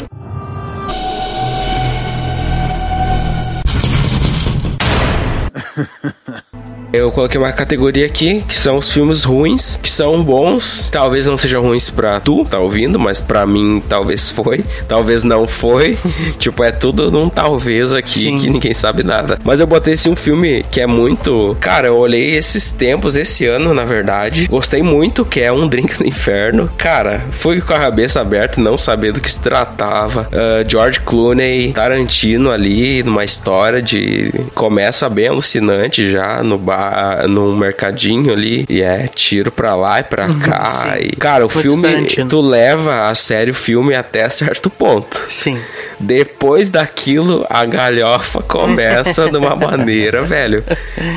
[6.94, 10.90] Eu coloquei uma categoria aqui que são os filmes ruins, que são bons.
[10.92, 15.48] Talvez não sejam ruins pra tu, tá ouvindo, mas pra mim talvez foi, talvez não
[15.48, 15.98] foi.
[16.38, 18.40] tipo, é tudo num talvez aqui Sim.
[18.40, 19.40] que ninguém sabe nada.
[19.44, 21.56] Mas eu botei esse um filme que é muito.
[21.62, 24.48] Cara, eu olhei esses tempos, esse ano, na verdade.
[24.48, 26.70] Gostei muito, que é Um Drink no Inferno.
[26.78, 30.28] Cara, fui com a cabeça aberta, não sabendo do que se tratava.
[30.32, 34.32] Ah, George Clooney, Tarantino ali, numa história de.
[34.54, 36.81] Começa bem alucinante já no bar,
[37.28, 38.66] num mercadinho ali.
[38.70, 40.98] E é tiro pra lá e pra cá.
[41.00, 41.84] E, cara, o filme.
[41.84, 42.30] Tarantino.
[42.30, 45.22] Tu leva a sério o filme até certo ponto.
[45.30, 45.60] Sim.
[46.00, 50.64] Depois daquilo, a galhofa começa de uma maneira, velho,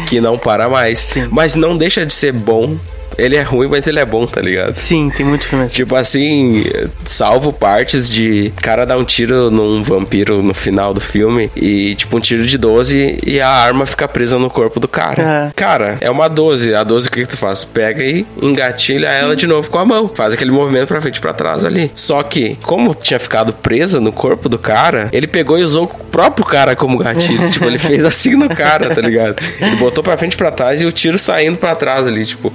[0.07, 1.15] que não para mais.
[1.31, 2.77] Mas não deixa de ser bom.
[3.19, 4.77] Ele é ruim, mas ele é bom, tá ligado?
[4.77, 5.75] Sim, tem muito filme assim.
[5.75, 6.65] Tipo assim,
[7.05, 12.17] salvo partes de cara dar um tiro num vampiro no final do filme e tipo
[12.17, 15.23] um tiro de 12 e a arma fica presa no corpo do cara.
[15.23, 15.53] É.
[15.55, 16.75] Cara, é uma 12.
[16.75, 17.65] A 12 o que, que tu faz?
[17.65, 20.09] Pega e engatilha ela de novo com a mão.
[20.09, 21.91] Faz aquele movimento pra frente e pra trás ali.
[21.95, 25.89] Só que, como tinha ficado presa no corpo do cara, ele pegou e usou o
[25.89, 27.49] próprio cara como gatilho.
[27.53, 29.37] tipo, ele fez assim no cara, tá ligado?
[29.61, 32.25] Ele botou pra frente e pra trás e o tiro saindo pra trás ali.
[32.25, 32.53] Tipo,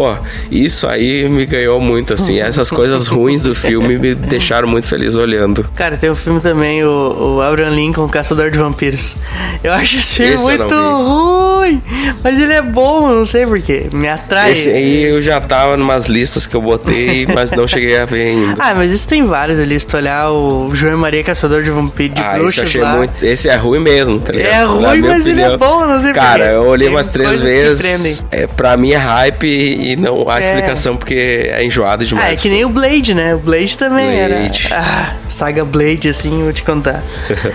[0.00, 0.16] pô,
[0.50, 2.40] isso aí me ganhou muito, assim.
[2.40, 5.62] Essas coisas ruins do filme me deixaram muito feliz olhando.
[5.74, 9.14] Cara, tem um filme também, o, o Abraham Lincoln, Caçador de Vampiros.
[9.62, 11.82] Eu acho esse filme Esse muito ruim,
[12.24, 13.88] mas ele é bom, não sei porquê.
[13.92, 14.52] Me atrai.
[14.52, 18.28] Esse aí eu já tava numas listas que eu botei, mas não cheguei a ver
[18.30, 18.60] ainda.
[18.70, 19.78] Ah, mas isso tem vários ali.
[19.80, 22.96] Se tu olhar o João Maria Caçador de Vampiros de Ah, esse bruxas achei lá.
[22.96, 23.24] muito.
[23.24, 24.52] Esse é ruim mesmo, tá ligado?
[24.52, 26.56] É ruim, mas ele é bom, não sei Cara, porquê.
[26.56, 28.24] eu olhei umas três vezes.
[28.30, 30.46] É, pra mim é hype e não há É.
[30.46, 32.28] explicação porque é enjoado demais.
[32.28, 33.34] Ah, é que nem o Blade, né?
[33.34, 34.66] O Blade também Blade.
[34.70, 34.80] era.
[34.80, 37.02] Ah, saga Blade, assim, vou te contar.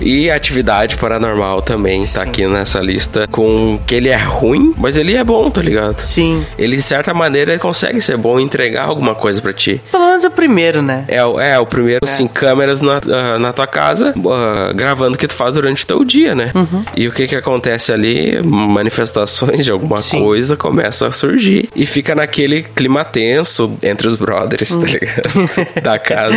[0.00, 3.26] E atividade paranormal também tá aqui nessa lista.
[3.28, 6.00] Com que ele é ruim, mas ele é bom, tá ligado?
[6.02, 6.44] Sim.
[6.58, 9.80] Ele, de certa maneira, ele consegue ser bom e entregar alguma coisa pra ti.
[9.90, 11.04] Pelo menos o primeiro, né?
[11.08, 15.18] É, o- é, o primeiro, assim, câmeras na, ah, na tua casa, ah, gravando o
[15.18, 16.52] que tu faz durante o teu dia, né?
[16.54, 16.84] Uhum.
[16.96, 18.40] E o que que acontece ali?
[18.42, 20.20] Manifestações de alguma Sim.
[20.20, 21.47] coisa começam a surgir.
[21.74, 25.50] E fica naquele clima tenso entre os brothers, tá ligado?
[25.82, 26.36] da casa.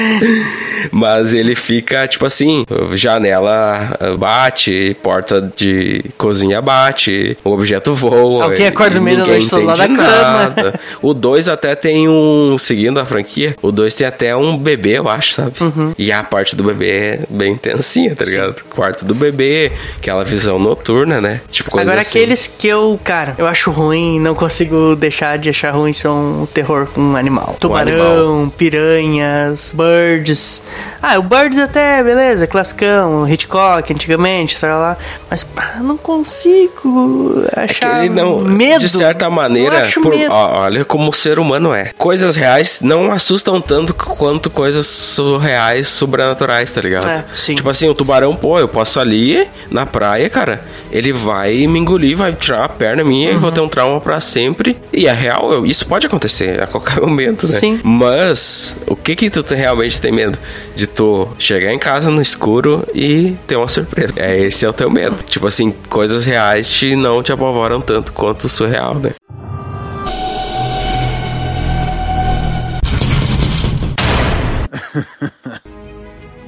[0.92, 8.46] Mas ele fica, tipo assim, janela ah, bate, porta de cozinha bate, o objeto voa.
[8.46, 10.74] Alguém acorda no meio da noite, lá na cama.
[11.02, 12.58] O 2 até tem um.
[12.58, 15.54] Seguindo a franquia, o 2 tem até um bebê, eu acho, sabe?
[15.62, 15.94] Uhum.
[15.98, 18.64] E a parte do bebê é bem tensinha, tá ligado?
[18.70, 21.42] Quarto do bebê, aquela visão noturna, né?
[21.50, 22.20] Tipo, Agora, assim.
[22.20, 26.48] aqueles que eu, cara, eu acho ruim, não consigo deixar de achar ruim, são o
[26.48, 27.58] terror com animal.
[27.60, 30.62] Tubarão, piranhas, birds.
[31.02, 34.96] Ah, o birds até, beleza, classicão, Hitchcock, antigamente, sei lá.
[35.30, 38.80] Mas, pá, não consigo É que achar ele não, medo.
[38.82, 41.92] de certa maneira, por- ó, olha como o ser humano é.
[41.98, 47.08] Coisas reais não assustam tanto quanto coisas surreais, sobrenaturais, tá ligado?
[47.10, 47.56] É, sim.
[47.56, 52.16] Tipo assim, o tubarão, pô, eu posso ali na praia, cara, ele vai me engolir,
[52.16, 53.40] vai tirar a perna minha e Uhum.
[53.40, 54.78] vou ter um trauma pra sempre.
[54.94, 57.60] E é real, isso pode acontecer a qualquer momento, né?
[57.60, 57.80] Sim.
[57.84, 60.38] Mas o que que tu te- realmente tem medo?
[60.76, 64.14] De tu chegar em casa no escuro e ter uma surpresa.
[64.18, 65.16] É esse é o teu medo.
[65.24, 69.12] Tipo assim, coisas reais te não te apavoram tanto quanto o surreal, né?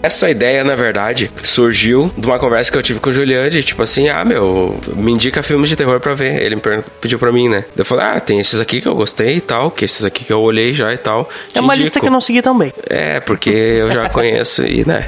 [0.04, 3.64] Essa ideia, na verdade, surgiu de uma conversa que eu tive com o Julian de
[3.64, 6.42] tipo assim, ah, meu, me indica filmes de terror pra ver.
[6.42, 6.62] Ele me
[7.00, 7.64] pediu pra mim, né?
[7.76, 10.34] Eu falei, ah, tem esses aqui que eu gostei e tal, que esses aqui que
[10.34, 11.30] eu olhei já e tal.
[11.56, 12.74] É uma indico." lista que eu não segui tão bem.
[12.90, 15.08] É, porque eu já conheço e, né?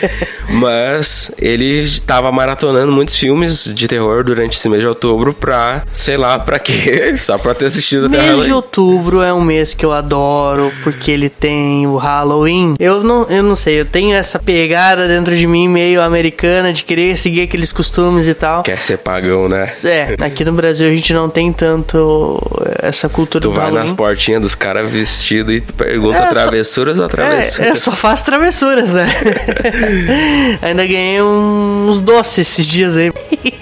[0.48, 6.16] Mas ele tava maratonando muitos filmes de terror durante esse mês de outubro pra, sei
[6.16, 7.14] lá, pra quê?
[7.18, 11.10] Só pra ter assistido até Mês de outubro é um mês que eu adoro, porque
[11.10, 12.74] ele tem o Halloween.
[12.78, 16.84] Eu não, eu não sei, eu tenho essa pegada dentro de mim meio americana de
[16.84, 18.62] querer seguir aqueles costumes e tal.
[18.62, 19.70] Quer ser pagão, né?
[19.84, 22.38] É, aqui no Brasil a gente não tem tanto
[22.82, 23.82] essa cultura Tu do vai Halloween.
[23.84, 27.66] nas portinhas dos caras vestidos e tu pergunta É, só- travessuras ou travessuras.
[27.68, 29.06] É, eu só faço travessuras, né?
[30.62, 33.12] Ainda ganhei uns doces esses dias aí.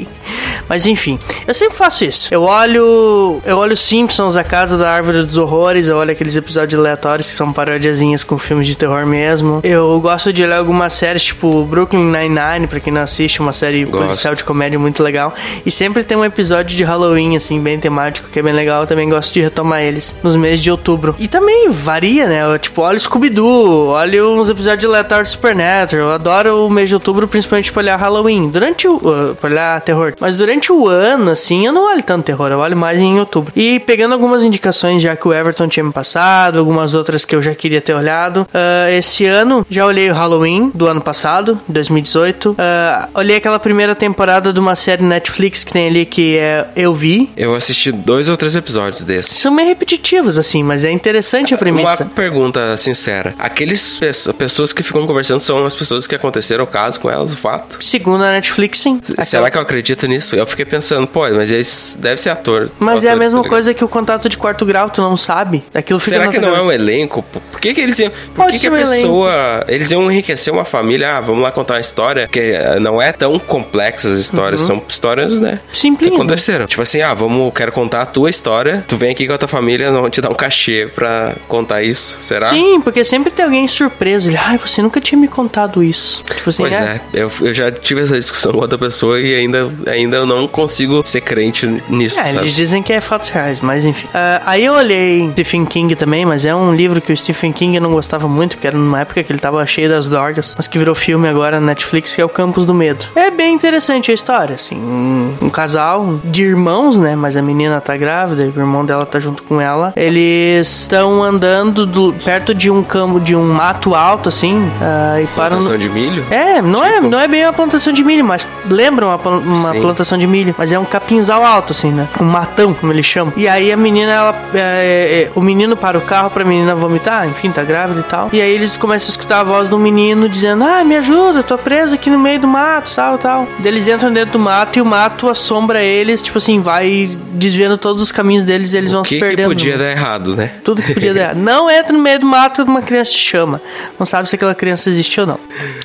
[0.68, 2.28] Mas enfim, eu sempre faço isso.
[2.30, 6.78] Eu olho, eu olho Simpsons, a Casa da Árvore dos Horrores, eu olho aqueles episódios
[6.78, 9.60] aleatórios que são parodiazinhas com filmes de terror mesmo.
[9.62, 13.84] Eu gosto de olhar algumas séries, tipo Brooklyn Nine-Nine, pra quem não assiste, uma série
[13.84, 14.04] Gosto.
[14.04, 15.34] policial de comédia muito legal.
[15.64, 18.82] E sempre tem um episódio de Halloween, assim, bem temático, que é bem legal.
[18.82, 21.14] Eu também gosto de retomar eles nos meses de outubro.
[21.18, 22.44] E também varia, né?
[22.44, 26.08] Eu, tipo, olho Scooby-Doo, olho uns episódios aleatórios de Supernatural.
[26.08, 28.48] Eu adoro o mês de outubro, principalmente pra olhar Halloween.
[28.48, 28.96] Durante o.
[28.96, 30.14] Uh, pra olhar terror.
[30.20, 33.18] Mas durante durante o ano, assim, eu não olho tanto terror, eu olho mais em
[33.20, 33.52] outubro.
[33.54, 37.42] E pegando algumas indicações já que o Everton tinha me passado, algumas outras que eu
[37.42, 38.46] já queria ter olhado.
[38.52, 42.56] ah, esse ano já olhei o Halloween do ano passado, 2018.
[42.58, 46.94] Ah, olhei aquela primeira temporada de uma série Netflix que tem ali que é Eu
[46.94, 47.30] Vi.
[47.36, 49.38] Eu assisti dois ou três episódios desses.
[49.38, 52.04] São meio repetitivos, assim, mas é interessante a Uma premissa.
[52.06, 53.34] pergunta sincera.
[53.38, 57.32] Aqueles pe- pessoas que ficam conversando são as pessoas que aconteceram o caso com elas,
[57.32, 57.78] o fato?
[57.80, 59.00] Segundo a Netflix, sim.
[59.22, 60.34] Será que eu acredito nisso?
[60.34, 62.70] Eu fiquei pensando, pô, mas esse deve ser ator.
[62.78, 65.62] Mas é a mesma tá coisa que o contato de quarto grau, tu não sabe.
[65.74, 66.74] Aquilo fica Será que não é um cabeça.
[66.74, 67.22] elenco?
[67.22, 68.10] Por que, que eles iam.
[68.10, 68.92] Por Pode que, que a um elenco.
[68.94, 69.64] pessoa.
[69.68, 71.16] Eles iam enriquecer uma família?
[71.16, 72.28] Ah, vamos lá contar uma história.
[72.28, 74.62] Que eh, não é tão complexa as histórias.
[74.62, 75.60] São histórias, né?
[75.72, 76.14] Que Simplinho.
[76.14, 76.66] aconteceram.
[76.66, 78.84] Tipo assim, ah, vamos, quero contar a tua história.
[78.86, 82.18] Tu vem aqui com a tua família, não te dar um cachê pra contar isso.
[82.22, 82.48] Será?
[82.50, 84.30] Sim, porque sempre tem alguém surpreso.
[84.30, 86.22] Ele, ai, você nunca tinha me contado isso.
[86.24, 87.00] Tipo assim, Pois é.
[87.12, 90.37] é, eu, eu já tive essa discussão com outra pessoa e ainda, ainda eu não
[90.46, 92.36] consigo ser crente nisso, É, sabe?
[92.38, 94.06] eles dizem que é fatos reais, mas enfim.
[94.14, 97.80] Ah, aí eu olhei Stephen King também, mas é um livro que o Stephen King
[97.80, 100.78] não gostava muito, porque era numa época que ele tava cheio das drogas, mas que
[100.78, 103.06] virou filme agora na Netflix, que é o Campos do Medo.
[103.16, 104.76] É bem interessante a história, assim.
[104.76, 107.16] Um, um casal de irmãos, né?
[107.16, 109.92] Mas a menina tá grávida, e o irmão dela tá junto com ela.
[109.96, 115.26] Eles estão andando do- perto de um campo, de um mato alto, assim, ah, e
[115.28, 116.24] param no, Plantação de milho?
[116.30, 117.08] é, não, é, Tipo?
[117.08, 120.54] não é bem uma plantação de milho, mas lembra uma, uma plantação de milho.
[120.58, 122.08] Mas é um capinzal alto, assim, né?
[122.20, 123.32] Um matão, como eles chamam.
[123.36, 124.34] E aí a menina, ela.
[124.54, 128.04] é, é, é, o menino para o carro pra menina vomitar, enfim, tá grávida e
[128.04, 128.28] tal.
[128.32, 131.56] E aí eles começam a escutar a voz do menino dizendo: Ah, me ajuda, tô
[131.58, 133.48] preso aqui no meio do mato, tal, tal.
[133.58, 137.78] Daí eles entram dentro do mato e o mato assombra eles, tipo assim, vai desviando
[137.78, 139.48] todos os caminhos deles e eles vão O que, se que perdendo.
[139.48, 140.50] podia dar errado, né?
[140.64, 141.36] Tudo que podia dar errado.
[141.48, 143.60] Não entra no meio do mato uma criança te chama.
[143.98, 145.38] Não sabe se aquela criança existe ou não.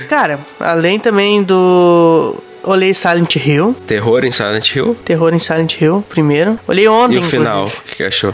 [0.09, 2.35] Cara, além também do.
[2.63, 3.75] Olhei Silent Hill.
[3.85, 4.95] Terror em Silent Hill?
[5.03, 6.57] Terror em Silent Hill, primeiro.
[6.67, 7.67] Olhei ontem, E o final?
[7.67, 8.33] O que que achou?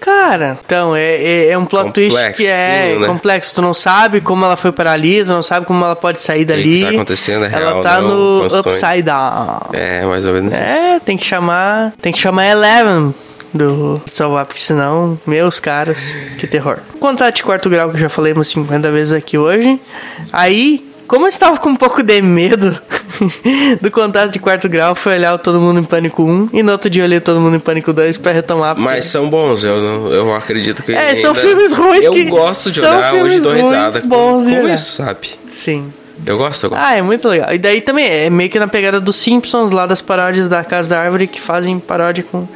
[0.00, 3.06] Cara, então, é, é, é um plot twist que é né?
[3.06, 3.54] complexo.
[3.54, 6.82] Tu não sabe como ela foi paralisa, não sabe como ela pode sair que dali.
[6.82, 8.66] tá acontecendo, é ela real, tá não, no condições.
[8.66, 9.60] Upside Down.
[9.72, 10.62] É, mais ou menos isso.
[10.62, 11.92] É, tem que chamar.
[12.02, 13.14] Tem que chamar Eleven
[13.54, 16.78] do salvar, porque senão, meus caras, que terror.
[17.00, 19.80] Contato de quarto grau que eu já falei umas 50 vezes aqui hoje.
[20.32, 20.84] Aí,
[21.14, 22.76] como eu estava com um pouco de medo
[23.80, 26.72] do contato de quarto grau, fui olhar o Todo Mundo em Pânico 1 e no
[26.72, 28.74] outro dia eu olhei Todo Mundo em Pânico 2 pra retomar.
[28.74, 30.92] porque- Mas são bons, eu, não- eu acredito que.
[30.92, 34.44] É, são filmes ruins Eu que- gosto de olhar hoje filmes dou risada com, bons
[34.44, 34.74] com olhar.
[34.74, 35.28] isso, sabe?
[35.52, 35.92] Sim.
[36.26, 36.82] Eu gosto, eu gosto.
[36.82, 37.52] Ah, é muito legal.
[37.52, 40.90] E daí também é meio que na pegada dos Simpsons, lá das paródias da Casa
[40.90, 42.46] da Árvore, que fazem paródia com.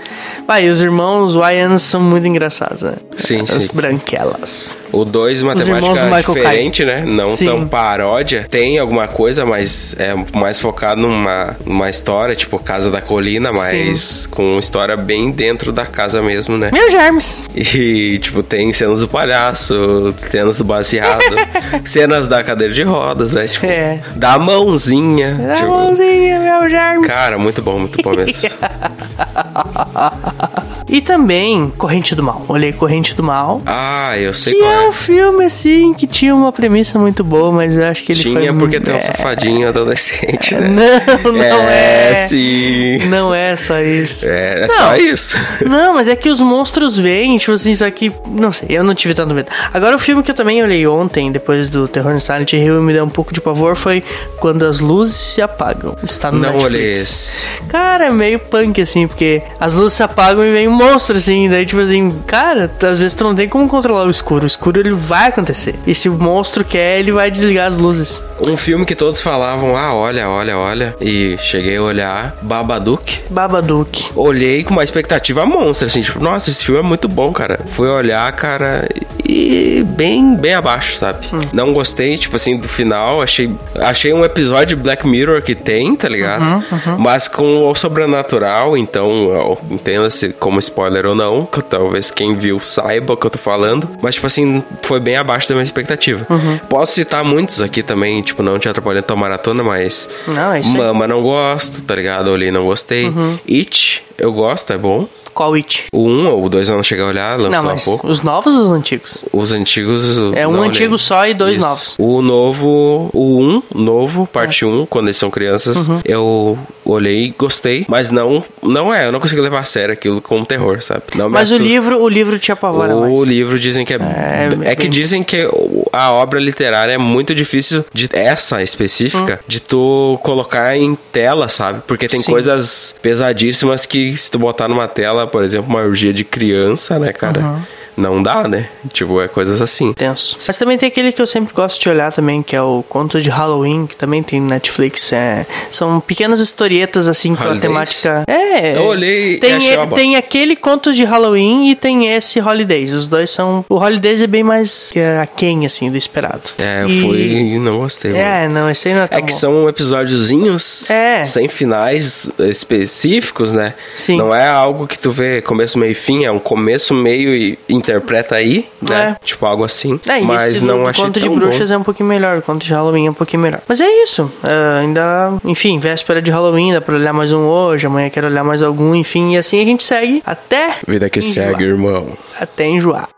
[0.47, 2.95] Vai, e os irmãos Wyans são muito engraçados, né?
[3.17, 3.69] Sim, As sim.
[3.73, 4.77] branquelas.
[4.91, 7.05] O 2, irmãos do matemática Michael diferente, né?
[7.05, 7.45] Não Sim.
[7.47, 8.47] tão paródia.
[8.51, 14.27] Tem alguma coisa, mas é mais focado numa, numa história, tipo Casa da Colina, mas
[14.27, 16.71] com uma história bem dentro da casa mesmo, né?
[16.73, 17.47] Meu germes.
[17.55, 21.23] E, tipo, tem cenas do palhaço, cenas do baseado,
[21.85, 23.53] cenas da cadeira de rodas, né?
[23.55, 24.01] Tipo, É.
[24.17, 25.35] da mãozinha.
[25.35, 27.07] Dá a tipo, mãozinha, meu germes.
[27.07, 28.49] cara, muito bom, muito bom mesmo.
[30.89, 32.45] E também Corrente do Mal.
[32.49, 33.61] Olhei Corrente do Mal.
[33.67, 34.89] ah, eu sei Que qual é é.
[34.89, 38.41] um filme, assim, que tinha uma premissa muito boa, mas eu acho que ele foi...
[38.41, 39.01] Tinha porque tem um é...
[39.01, 40.69] safadinho adolescente, né?
[41.25, 42.27] Não, não é.
[42.29, 42.99] sim.
[43.09, 44.27] Não é só isso.
[44.27, 44.75] É, é Não.
[44.77, 45.37] só isso.
[45.67, 48.13] Não, mas é que os monstros vêm, tipo assim, só que.
[48.27, 49.49] Não sei, eu não tive tanto medo.
[49.73, 52.83] Agora, o filme que eu também olhei ontem, depois do Terror no Silent Hill, e
[52.83, 54.03] me deu um pouco de pavor, foi
[54.39, 55.97] Quando as Luzes Se Apagam.
[56.03, 56.75] Está no Não Netflix.
[56.75, 57.47] olhei esse.
[57.69, 61.49] Cara, é meio punk, assim, porque as luzes se apagam e vem um monstro, assim.
[61.49, 64.45] Daí, tipo assim, cara, às vezes tu não tem como controlar o escuro.
[64.45, 65.75] O escuro, ele vai acontecer.
[65.87, 68.23] E se o monstro quer, ele vai desligar as luzes.
[68.47, 70.97] Um filme que todos falavam, ah, olha, olha, olha.
[71.01, 73.21] E cheguei a olhar, Babadook.
[73.31, 74.11] Babadook.
[74.15, 77.61] Olhei com uma expectativa monstra, assim, tipo, nossa, esse filme é muito bom, cara.
[77.73, 78.89] Fui olhar, cara,
[79.29, 81.27] e bem, bem abaixo, sabe?
[81.33, 81.41] Hum.
[81.53, 83.21] Não gostei, tipo assim, do final.
[83.21, 86.43] Achei, achei um episódio de Black Mirror que tem, tá ligado?
[86.43, 93.15] Uhum, Mas com o sobrenatural, então, entenda-se como spoiler ou não, talvez quem viu saiba
[93.15, 93.89] o que eu tô falando.
[94.01, 96.27] Mas, tipo assim, foi bem abaixo da minha expectativa.
[96.31, 96.59] Uhum.
[96.69, 100.09] Posso citar muitos aqui também, tipo, não te atrapalhando tua maratona, mas.
[100.27, 100.77] Não, é isso.
[100.77, 102.29] Mama não gosto, tá ligado?
[102.29, 103.09] Olhei não gostei.
[103.09, 103.39] Uhum.
[103.49, 105.09] It, eu gosto, é bom.
[105.39, 105.85] Qual it?
[105.93, 108.09] O 1 ou o 2 eu não cheguei a olhar, lançou Não, há pouco.
[108.09, 109.25] os novos ou os antigos?
[109.33, 110.19] Os antigos.
[110.35, 110.99] É um não antigo olhei.
[110.99, 111.61] só e dois Isso.
[111.67, 111.95] novos.
[111.97, 114.67] O novo, o 1 novo, parte É.
[114.67, 116.01] 1, quando eles são crianças, Uhum.
[116.05, 120.21] eu olhei e gostei, mas não, não é, eu não consigo levar a sério aquilo
[120.21, 121.03] como terror, sabe?
[121.15, 123.21] Não Mas o livro, o livro te apavora O mais.
[123.29, 123.97] livro dizem que é.
[123.97, 128.09] É, É, que bem- dizem que o o- a obra literária é muito difícil de
[128.13, 131.83] essa específica de tu colocar em tela, sabe?
[131.87, 132.31] Porque tem Sim.
[132.33, 137.13] coisas pesadíssimas que se tu botar numa tela, por exemplo, uma orgia de criança, né,
[137.13, 137.61] cara?
[137.99, 138.69] Não dá, né?
[138.93, 139.93] Tipo, é coisas assim.
[139.93, 140.39] Tenso.
[140.47, 143.21] Mas também tem aquele que eu sempre gosto de olhar também, que é o Conto
[143.21, 145.13] de Halloween, que também tem no Netflix.
[145.13, 148.25] É, são pequenas historietas assim com a temática.
[148.29, 148.77] É.
[148.77, 149.95] Eu olhei e tem, bosta.
[149.97, 152.93] tem aquele Contos de Halloween e tem esse Holidays.
[152.93, 153.65] Os dois são.
[153.69, 156.43] O Holidays é bem mais é, aquém, assim, do esperado.
[156.59, 158.15] É, eu E- fui e não gostei.
[158.15, 159.39] É, não, esse aí não é tão É que bom.
[159.39, 161.25] são episódiozinhos É.
[161.25, 163.75] sem finais específicos, né?
[163.97, 164.17] Sim.
[164.19, 167.59] Não é algo que tu vê começo, meio e fim, é um começo, meio e
[167.89, 169.17] interpreta aí, né?
[169.21, 169.25] É.
[169.25, 169.99] Tipo algo assim.
[170.07, 171.75] É, Mas esse não do, achei Conto tão de Bruxas bom.
[171.75, 173.61] é um pouquinho melhor, o Conto de Halloween é um pouquinho melhor.
[173.67, 177.87] Mas é isso, é, ainda, enfim, véspera de Halloween, dá pra olhar mais um hoje,
[177.87, 181.47] amanhã quero olhar mais algum, enfim, e assim a gente segue até Vida que enjoar.
[181.47, 182.13] segue, irmão.
[182.39, 183.09] Até enjoar.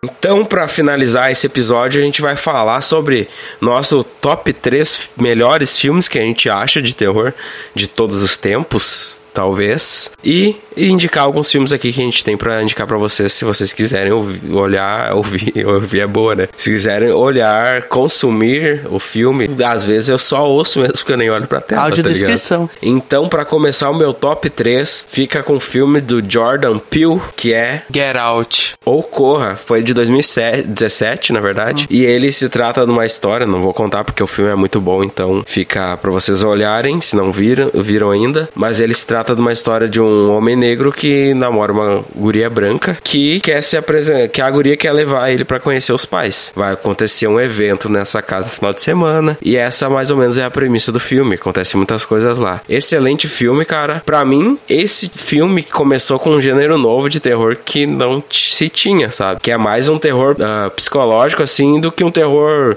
[0.04, 3.26] Então, pra finalizar esse episódio, a gente vai falar sobre
[3.60, 7.32] nosso top 3 melhores filmes que a gente acha de terror
[7.74, 10.10] de todos os tempos, talvez.
[10.24, 13.44] E, e indicar alguns filmes aqui que a gente tem pra indicar pra vocês, se
[13.44, 16.48] vocês quiserem ouvir, olhar, ouvir, ouvir é boa, né?
[16.56, 21.30] Se quiserem olhar, consumir o filme, às vezes eu só ouço mesmo porque eu nem
[21.30, 22.06] olho pra tela, tá ligado?
[22.06, 22.70] Audiodescrição.
[22.80, 27.52] Então, pra começar o meu top 3, fica com o filme do Jordan Peele, que
[27.52, 28.74] é Get Out.
[28.84, 31.86] ou Corra, foi de 2017, na verdade.
[31.90, 34.80] E ele se trata de uma história, não vou contar porque o filme é muito
[34.80, 38.48] bom, então fica pra vocês olharem, se não viram, viram ainda.
[38.54, 42.50] Mas ele se trata de uma história de um homem negro que namora uma guria
[42.50, 46.52] branca que quer se apresentar, que a guria quer levar ele pra conhecer os pais.
[46.56, 50.36] Vai acontecer um evento nessa casa no final de semana e essa mais ou menos
[50.36, 51.36] é a premissa do filme.
[51.36, 52.60] Acontece muitas coisas lá.
[52.68, 54.02] Excelente filme, cara.
[54.04, 59.10] Pra mim, esse filme começou com um gênero novo de terror que não se tinha,
[59.12, 59.40] sabe?
[59.40, 62.76] Que é mais um terror ah, psicológico, assim, do que um terror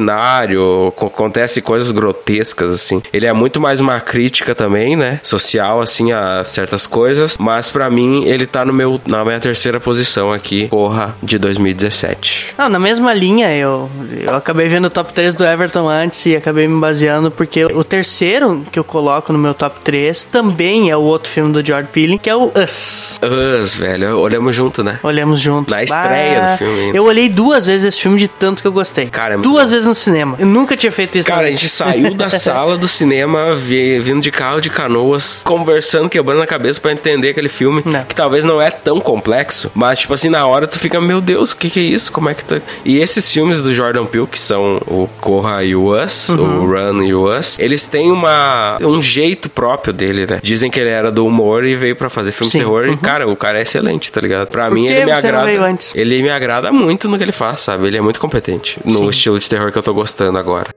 [0.00, 0.92] sanguinário.
[0.96, 3.02] co- Acontece coisas grotescas, assim.
[3.12, 5.20] Ele é muito mais uma crítica também, né?
[5.22, 7.36] Social, assim, a certas coisas.
[7.38, 12.54] Mas pra mim, ele tá no meu, na minha terceira posição aqui, Corra, de 2017.
[12.58, 13.88] Não, na mesma linha, eu,
[14.20, 17.84] eu acabei vendo o top 3 do Everton antes e acabei me baseando porque o
[17.84, 21.88] terceiro que eu coloco no meu top 3 também é o outro filme do George
[21.92, 23.20] Peele, que é o Us.
[23.62, 24.18] Us, velho.
[24.18, 24.98] Olhamos junto, né?
[25.02, 25.72] Olhamos juntos.
[25.72, 26.96] Na estreia do filme ainda.
[26.98, 29.06] Eu olhei duas vezes esse filme de tanto que eu gostei.
[29.06, 30.36] Cara, duas vezes no cinema.
[30.38, 31.28] Eu nunca tinha feito isso.
[31.28, 35.75] Cara, a gente saiu da sala do cinema vi- vindo de carro de canoas, conversando,
[36.10, 38.04] quebrando a cabeça pra entender aquele filme, Não.
[38.04, 41.52] que talvez não é tão complexo, mas tipo assim, na hora tu fica, meu Deus,
[41.52, 42.12] o que que é isso?
[42.12, 42.60] Como é que tá?
[42.84, 46.62] E esses filmes do Jordan Peele, que são o Corra e o Us, Uhum.
[46.64, 50.40] o Run e o Us, eles têm uma um jeito próprio dele, né?
[50.42, 52.92] Dizem que ele era do humor e veio pra fazer filme de Sim, terror uhum.
[52.92, 54.48] e cara, o cara é excelente, tá ligado?
[54.48, 55.50] Pra Por mim ele me agrada.
[55.94, 57.86] Ele me agrada muito no que ele faz, sabe?
[57.86, 59.08] Ele é muito competente no Sim.
[59.08, 60.68] estilo de terror que eu tô gostando agora.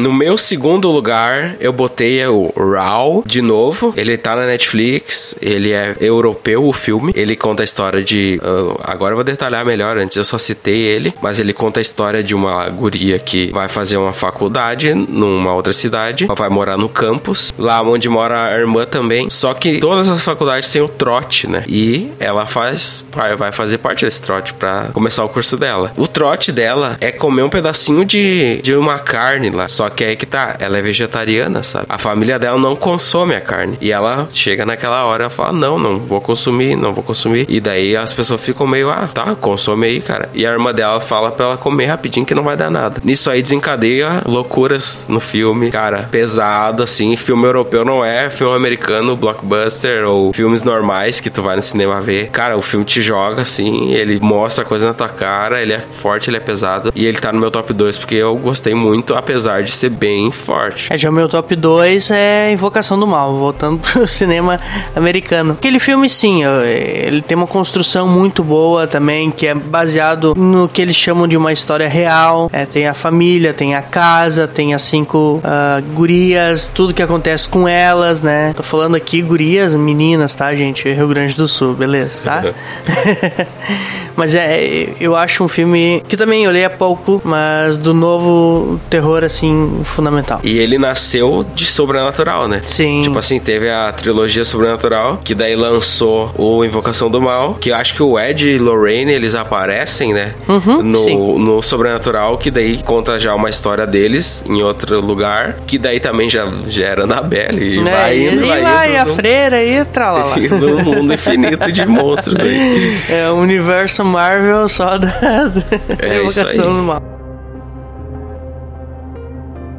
[0.00, 3.92] No meu segundo lugar, eu botei o Raw de novo.
[3.94, 5.36] Ele tá na Netflix.
[5.42, 7.12] Ele é europeu, o filme.
[7.14, 8.40] Ele conta a história de.
[8.42, 9.98] ah, agora eu vou detalhar melhor.
[9.98, 11.12] Antes eu só citei ele.
[11.20, 15.74] Mas ele conta a história de uma guria que vai fazer uma faculdade numa outra
[15.74, 16.24] cidade.
[16.24, 17.52] Ela vai morar no campus.
[17.58, 19.28] Lá onde mora a irmã também.
[19.28, 21.62] Só que todas as faculdades têm o trote, né?
[21.68, 23.04] E ela faz.
[23.36, 25.92] Vai fazer parte desse trote pra começar o curso dela.
[25.94, 29.68] O trote dela é comer um pedacinho de, de uma carne lá.
[29.68, 31.86] Só que aí que tá, ela é vegetariana, sabe?
[31.88, 33.76] A família dela não consome a carne.
[33.80, 37.46] E ela chega naquela hora e fala: Não, não vou consumir, não vou consumir.
[37.48, 40.28] E daí as pessoas ficam meio, ah, tá, consome aí, cara.
[40.34, 43.00] E a irmã dela fala pra ela comer rapidinho que não vai dar nada.
[43.04, 47.16] Nisso aí desencadeia loucuras no filme, cara, pesado, assim.
[47.16, 52.00] Filme europeu não é filme americano, blockbuster ou filmes normais que tu vai no cinema
[52.00, 52.28] ver.
[52.30, 55.80] Cara, o filme te joga, assim, ele mostra a coisa na tua cara, ele é
[55.80, 56.92] forte, ele é pesado.
[56.94, 60.30] E ele tá no meu top 2 porque eu gostei muito, apesar de ser bem
[60.30, 60.92] forte.
[60.92, 64.58] É, já o meu top 2 é Invocação do Mal, voltando pro cinema
[64.94, 65.52] americano.
[65.52, 70.82] Aquele filme, sim, ele tem uma construção muito boa também, que é baseado no que
[70.82, 72.50] eles chamam de uma história real.
[72.52, 77.48] É, tem a família, tem a casa, tem as cinco ah, gurias, tudo que acontece
[77.48, 78.52] com elas, né?
[78.54, 80.92] Tô falando aqui gurias, meninas, tá, gente?
[80.92, 82.42] Rio Grande do Sul, beleza, tá?
[84.16, 89.24] Mas é, eu acho um filme que também olhei há pouco, mas do novo terror,
[89.24, 90.40] assim, fundamental.
[90.42, 92.62] E ele nasceu de sobrenatural, né?
[92.66, 93.02] Sim.
[93.02, 97.74] Tipo assim, teve a trilogia sobrenatural, que daí lançou o Invocação do Mal, que eu
[97.76, 100.32] acho que o Ed e Lorraine, eles aparecem, né?
[100.48, 101.38] Uhum, no, sim.
[101.38, 106.28] no sobrenatural, que daí conta já uma história deles em outro lugar, que daí também
[106.30, 108.98] já, já era Annabelle, e É, vai indo, e vai vai, indo.
[109.00, 110.38] a num- freira e tralala.
[110.40, 112.98] E num mundo infinito de monstros aí.
[113.10, 115.62] É o universo Marvel só da, da
[115.98, 117.02] É evocação do mal.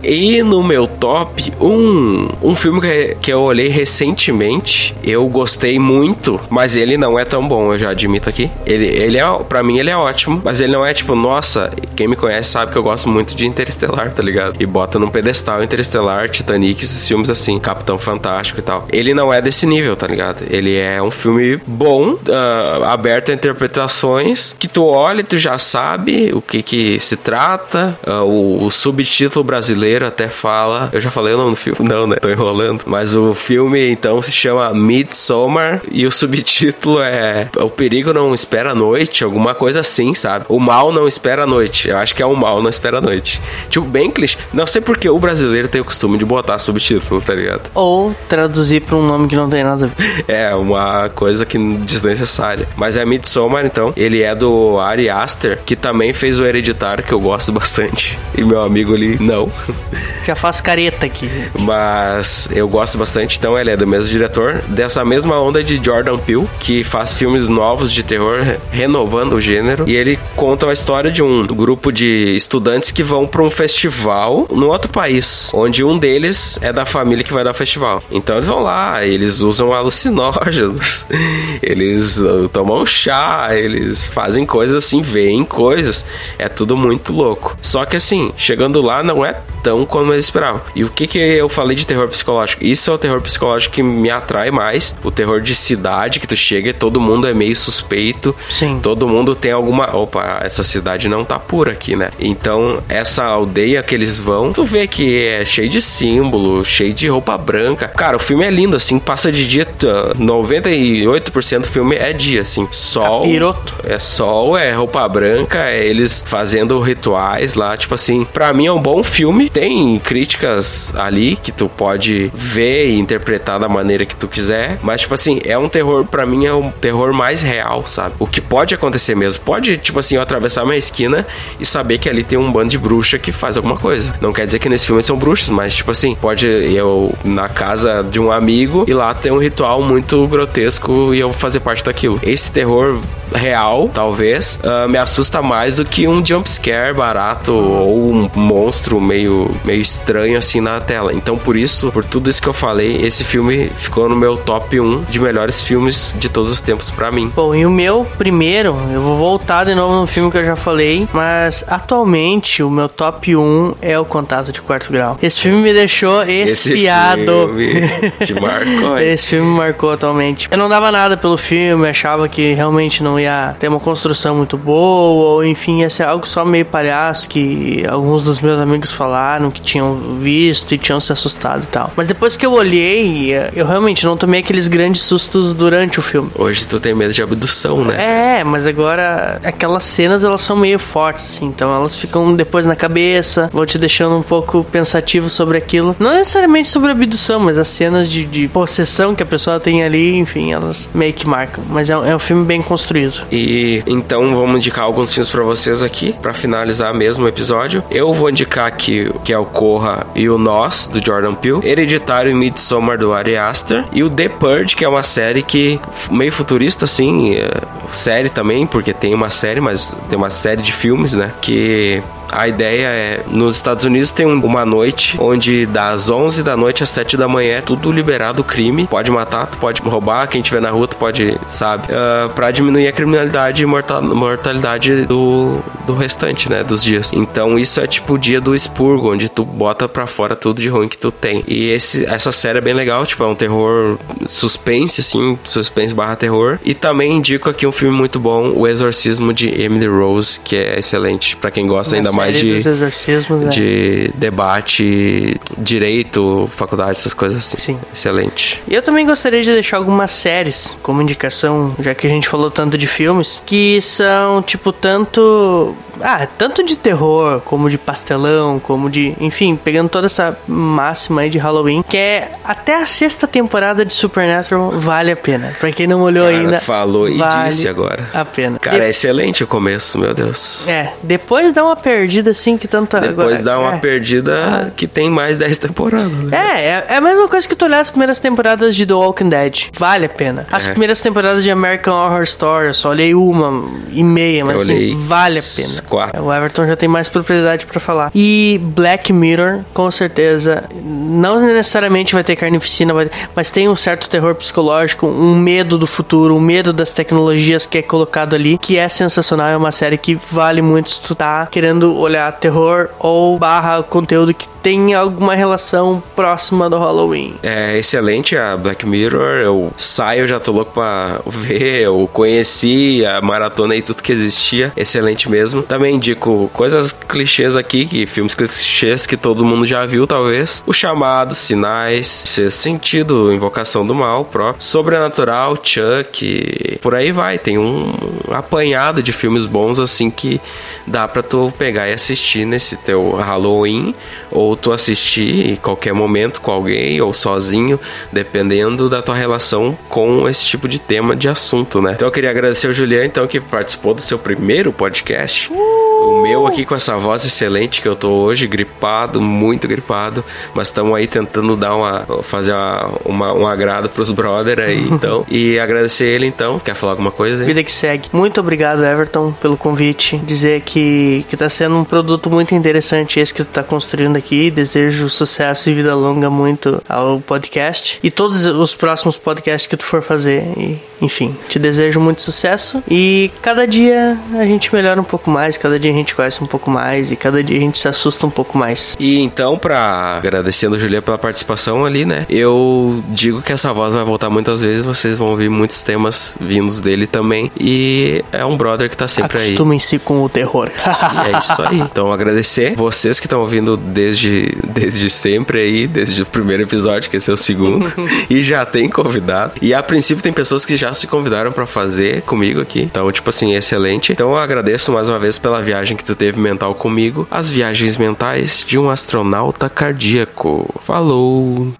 [0.03, 6.39] E no meu top, um, um filme que, que eu olhei recentemente, eu gostei muito,
[6.49, 8.49] mas ele não é tão bom, eu já admito aqui.
[8.65, 12.07] Ele, ele é, pra mim, ele é ótimo, mas ele não é tipo, nossa, quem
[12.07, 14.55] me conhece sabe que eu gosto muito de Interestelar, tá ligado?
[14.59, 18.87] E bota num pedestal Interestelar, Titanic, esses filmes assim, Capitão Fantástico e tal.
[18.91, 20.43] Ele não é desse nível, tá ligado?
[20.49, 25.59] Ele é um filme bom, ah, aberto a interpretações, que tu olha e tu já
[25.59, 30.89] sabe o que que se trata, ah, o, o subtítulo brasileiro até fala.
[30.91, 31.77] Eu já falei o nome do filme?
[31.87, 32.17] Não, né?
[32.17, 32.83] Tô enrolando.
[32.85, 38.71] Mas o filme então se chama Midsommar e o subtítulo é O Perigo Não Espera
[38.71, 40.45] a Noite, alguma coisa assim, sabe?
[40.47, 41.89] O mal não espera a noite.
[41.89, 43.41] Eu acho que é o mal não espera a noite.
[43.69, 44.37] Tipo, bem clichê.
[44.53, 47.69] Não sei porque o brasileiro tem o costume de botar subtítulo, tá ligado?
[47.73, 50.25] Ou traduzir pra um nome que não tem nada a ver.
[50.31, 52.67] É, uma coisa que desnecessária.
[52.75, 53.93] Mas é Midsommar, então.
[53.95, 58.17] Ele é do Ari Aster, que também fez o Hereditário, que eu gosto bastante.
[58.37, 59.51] E meu amigo ali, não.
[60.25, 61.29] Já faz careta aqui.
[61.59, 66.17] Mas eu gosto bastante, então ele é do mesmo diretor, dessa mesma onda de Jordan
[66.17, 69.83] Peele, que faz filmes novos de terror, re- renovando o gênero.
[69.87, 74.47] E ele conta a história de um grupo de estudantes que vão para um festival
[74.51, 78.03] no outro país, onde um deles é da família que vai dar o festival.
[78.11, 81.05] Então eles vão lá, eles usam alucinógenos,
[81.61, 86.05] eles uh, tomam chá, eles fazem coisas assim, veem coisas.
[86.37, 87.57] É tudo muito louco.
[87.61, 90.61] Só que assim, chegando lá não é tão como eles esperavam.
[90.75, 92.63] E o que que eu falei de terror psicológico?
[92.63, 94.95] Isso é o terror psicológico que me atrai mais.
[95.03, 98.35] O terror de cidade que tu chega e todo mundo é meio suspeito.
[98.49, 98.79] Sim.
[98.81, 99.95] Todo mundo tem alguma.
[99.95, 102.11] Opa, essa cidade não tá pura aqui, né?
[102.19, 107.07] Então, essa aldeia que eles vão, tu vê que é cheio de símbolo, cheio de
[107.07, 107.87] roupa branca.
[107.87, 109.65] Cara, o filme é lindo, assim, passa de dia.
[109.65, 112.67] tá, 98% do filme é dia, assim.
[112.71, 113.21] Sol.
[113.21, 113.75] Capiroto.
[113.83, 117.75] É sol, é roupa branca, é eles fazendo rituais lá.
[117.75, 119.49] Tipo assim, pra mim é um bom filme.
[119.61, 124.79] Tem críticas ali que tu pode ver e interpretar da maneira que tu quiser.
[124.81, 128.15] Mas, tipo assim, é um terror, pra mim, é um terror mais real, sabe?
[128.17, 129.43] O que pode acontecer mesmo.
[129.43, 131.27] Pode, tipo assim, eu atravessar uma esquina
[131.59, 134.15] e saber que ali tem um bando de bruxa que faz alguma coisa.
[134.19, 138.01] Não quer dizer que nesse filme são bruxos, mas, tipo assim, pode eu na casa
[138.01, 142.19] de um amigo e lá tem um ritual muito grotesco e eu fazer parte daquilo.
[142.23, 142.99] Esse terror
[143.33, 148.99] real, talvez, ah, me assusta mais do que um jump scare barato ou um monstro
[148.99, 151.13] meio, meio estranho assim na tela.
[151.13, 154.79] Então, por isso, por tudo isso que eu falei, esse filme ficou no meu top
[154.79, 157.31] 1 de melhores filmes de todos os tempos pra mim.
[157.35, 160.55] Bom, e o meu primeiro, eu vou voltar de novo no filme que eu já
[160.55, 165.17] falei, mas atualmente o meu top 1 é o Contato de Quarto Grau.
[165.21, 167.49] Esse filme me deixou Esse espiado.
[167.55, 168.97] filme te marcou?
[168.99, 170.47] Esse filme me marcou atualmente.
[170.51, 174.57] Eu não dava nada pelo filme, achava que realmente não ia ter uma construção muito
[174.57, 179.21] boa, ou enfim, ia ser algo só meio palhaço que alguns dos meus amigos falaram
[179.51, 181.91] que tinham visto e tinham se assustado e tal.
[181.95, 186.29] Mas depois que eu olhei, eu realmente não tomei aqueles grandes sustos durante o filme.
[186.35, 188.39] Hoje tu tem medo de abdução, né?
[188.39, 192.75] É, mas agora aquelas cenas elas são meio fortes, assim, então elas ficam depois na
[192.75, 195.95] cabeça, vão te deixando um pouco pensativo sobre aquilo.
[195.99, 200.15] Não necessariamente sobre abdução, mas as cenas de, de possessão que a pessoa tem ali,
[200.17, 201.63] enfim, elas meio que marcam.
[201.69, 203.21] Mas é, um- é um filme bem construído.
[203.31, 207.83] E então vamos indicar alguns filmes pra vocês aqui, pra finalizar mesmo o episódio.
[207.91, 212.31] Eu vou indicar aqui que é o Corra e o Nós, do Jordan Peele, Hereditário
[212.31, 216.31] e Midsommar, do Ari Aster, e o The Purge, que é uma série que meio
[216.31, 217.49] futurista, assim, é,
[217.91, 222.01] série também, porque tem uma série, mas tem uma série de filmes, né, que
[222.31, 226.83] a ideia é, nos Estados Unidos tem um- uma noite onde das 11 da noite
[226.83, 228.87] às 7 da manhã é tudo liberado crime.
[228.87, 231.83] Pode matar, tu pode roubar, quem tiver na rua tu pode, sabe?
[231.91, 236.63] Ah, pra diminuir a criminalidade e morta- mortalidade do, do restante, né?
[236.63, 237.11] Dos dias.
[237.13, 240.69] Então isso é tipo o dia do expurgo, onde tu bota pra fora tudo de
[240.69, 241.43] ruim que tu tem.
[241.47, 246.15] E esse, essa série é bem legal, tipo, é um terror suspense, assim, suspense barra
[246.15, 246.57] terror.
[246.63, 250.79] E também indico aqui um filme muito bom, O Exorcismo de Emily Rose, que é
[250.79, 253.49] excelente pra quem gosta ainda Uma mais de, né?
[253.49, 257.57] de debate, direito, faculdade, essas coisas assim.
[257.57, 257.79] Sim.
[257.93, 258.61] Excelente.
[258.67, 262.49] E Eu também gostaria de deixar algumas séries como indicação, já que a gente falou
[262.51, 268.89] tanto de filmes, que são, tipo, tanto Ah, tanto de terror, como de pastelão, como
[268.89, 269.13] de.
[269.19, 273.93] Enfim, pegando toda essa máxima aí de Halloween, que é até a sexta temporada de
[273.93, 275.53] Supernatural vale a pena.
[275.59, 276.59] Pra quem não olhou Cara, ainda.
[276.59, 278.09] falou e vale disse agora.
[278.13, 278.57] A pena.
[278.57, 280.67] Cara, é excelente o começo, meu Deus.
[280.67, 283.77] É, depois dá uma perdida assim que tanto Depois agora, dá uma é.
[283.77, 286.11] perdida que tem mais 10 temporadas.
[286.11, 286.37] Né?
[286.37, 289.29] É, é, é a mesma coisa que tu olhar as primeiras temporadas de The Walking
[289.29, 289.63] Dead.
[289.77, 290.45] Vale a pena.
[290.51, 290.71] As É.
[290.71, 295.39] primeiras temporadas de American Horror Story, eu só olhei uma e meia, mas assim, vale
[295.39, 295.81] a pena.
[295.87, 296.23] quatro.
[296.23, 298.11] O Everton já tem mais propriedade pra falar.
[298.13, 304.09] E Black Mirror, com certeza, não necessariamente vai ter carnificina, vai- mas tem um certo
[304.09, 308.77] terror psicológico, um medo do futuro, um medo das tecnologias que é colocado ali, que
[308.77, 309.47] é sensacional.
[309.47, 314.33] É uma série que vale muito se tu tá querendo olhar terror ou barra conteúdo
[314.33, 317.35] que tem alguma relação próxima do Halloween.
[317.41, 319.41] É excelente a Black Mirror.
[319.41, 321.81] Eu saio, já tô louco pra ver.
[321.81, 324.71] Eu conheci a maratona e tudo que existia.
[324.77, 325.63] Excelente mesmo.
[325.63, 330.63] Também indico coisas clichês aqui, que filmes clichês que todo mundo já viu, talvez.
[330.65, 334.61] O chamado, Sinais, Sexto Sentido, Invocação do Mal, próprio.
[334.63, 336.79] Sobrenatural, Chuck.
[336.81, 337.39] Por aí vai.
[337.39, 337.91] Tem um
[338.31, 340.39] apanhado de filmes bons assim que
[340.85, 343.93] dá pra tu pegar e assistir nesse teu Halloween.
[344.31, 347.79] Ou tu assistir em qualquer momento com alguém ou sozinho,
[348.11, 351.93] dependendo da tua relação com esse tipo de tema de assunto, né?
[351.95, 355.51] Então eu queria agradecer ao Juliano, então, que participou do seu primeiro podcast.
[355.51, 360.67] O meu aqui com essa voz excelente que eu tô hoje, gripado, muito gripado, mas
[360.69, 365.25] estamos aí tentando dar uma fazer uma, uma- um agrado pros brother aí, então.
[365.29, 366.59] E agradecer ele então.
[366.59, 367.47] Quer falar alguma coisa aí?
[367.47, 368.09] Vida que segue.
[368.11, 370.17] Muito obrigado, Everton, pelo convite.
[370.17, 374.51] Dizer que, que tá sendo um produto muito interessante esse que tu tá construindo aqui.
[374.51, 377.99] Desejo sucesso e vida longa muito ao podcast.
[378.03, 380.43] E todos os próximos podcasts que tu for fazer.
[380.57, 382.83] E, enfim, te desejo muito sucesso.
[382.89, 386.47] E cada dia a gente melhora um pouco mais, cada dia a gente conhece um
[386.47, 387.11] pouco mais.
[387.11, 388.95] E cada dia a gente se assusta um pouco mais.
[388.99, 392.25] E então, pra agradecendo o Juliano pela participação ali, né?
[392.29, 396.79] Eu digo que essa voz vai voltar muitas vezes, vocês vão ouvir muitos temas vindos
[396.79, 397.51] dele também.
[397.59, 399.47] E é um brother que tá sempre aí.
[399.47, 400.69] Acostumem-se com o terror.
[400.69, 401.81] E é isso aí.
[401.91, 407.17] Então, agradecer vocês que estão ouvindo desde, desde sempre aí, desde o primeiro episódio, que
[407.17, 407.91] esse é o segundo.
[408.29, 409.53] e já tem convidado.
[409.61, 412.81] E a princípio tem pessoas que já se convidaram pra fazer comigo aqui.
[412.81, 414.13] Então, tipo assim, excelente.
[414.13, 417.27] Então, eu agradeço mais uma vez pela viagem que tu teve mental comigo.
[417.29, 420.69] As viagens mentais de um astronauta cardíaco.
[420.85, 421.73] Falou!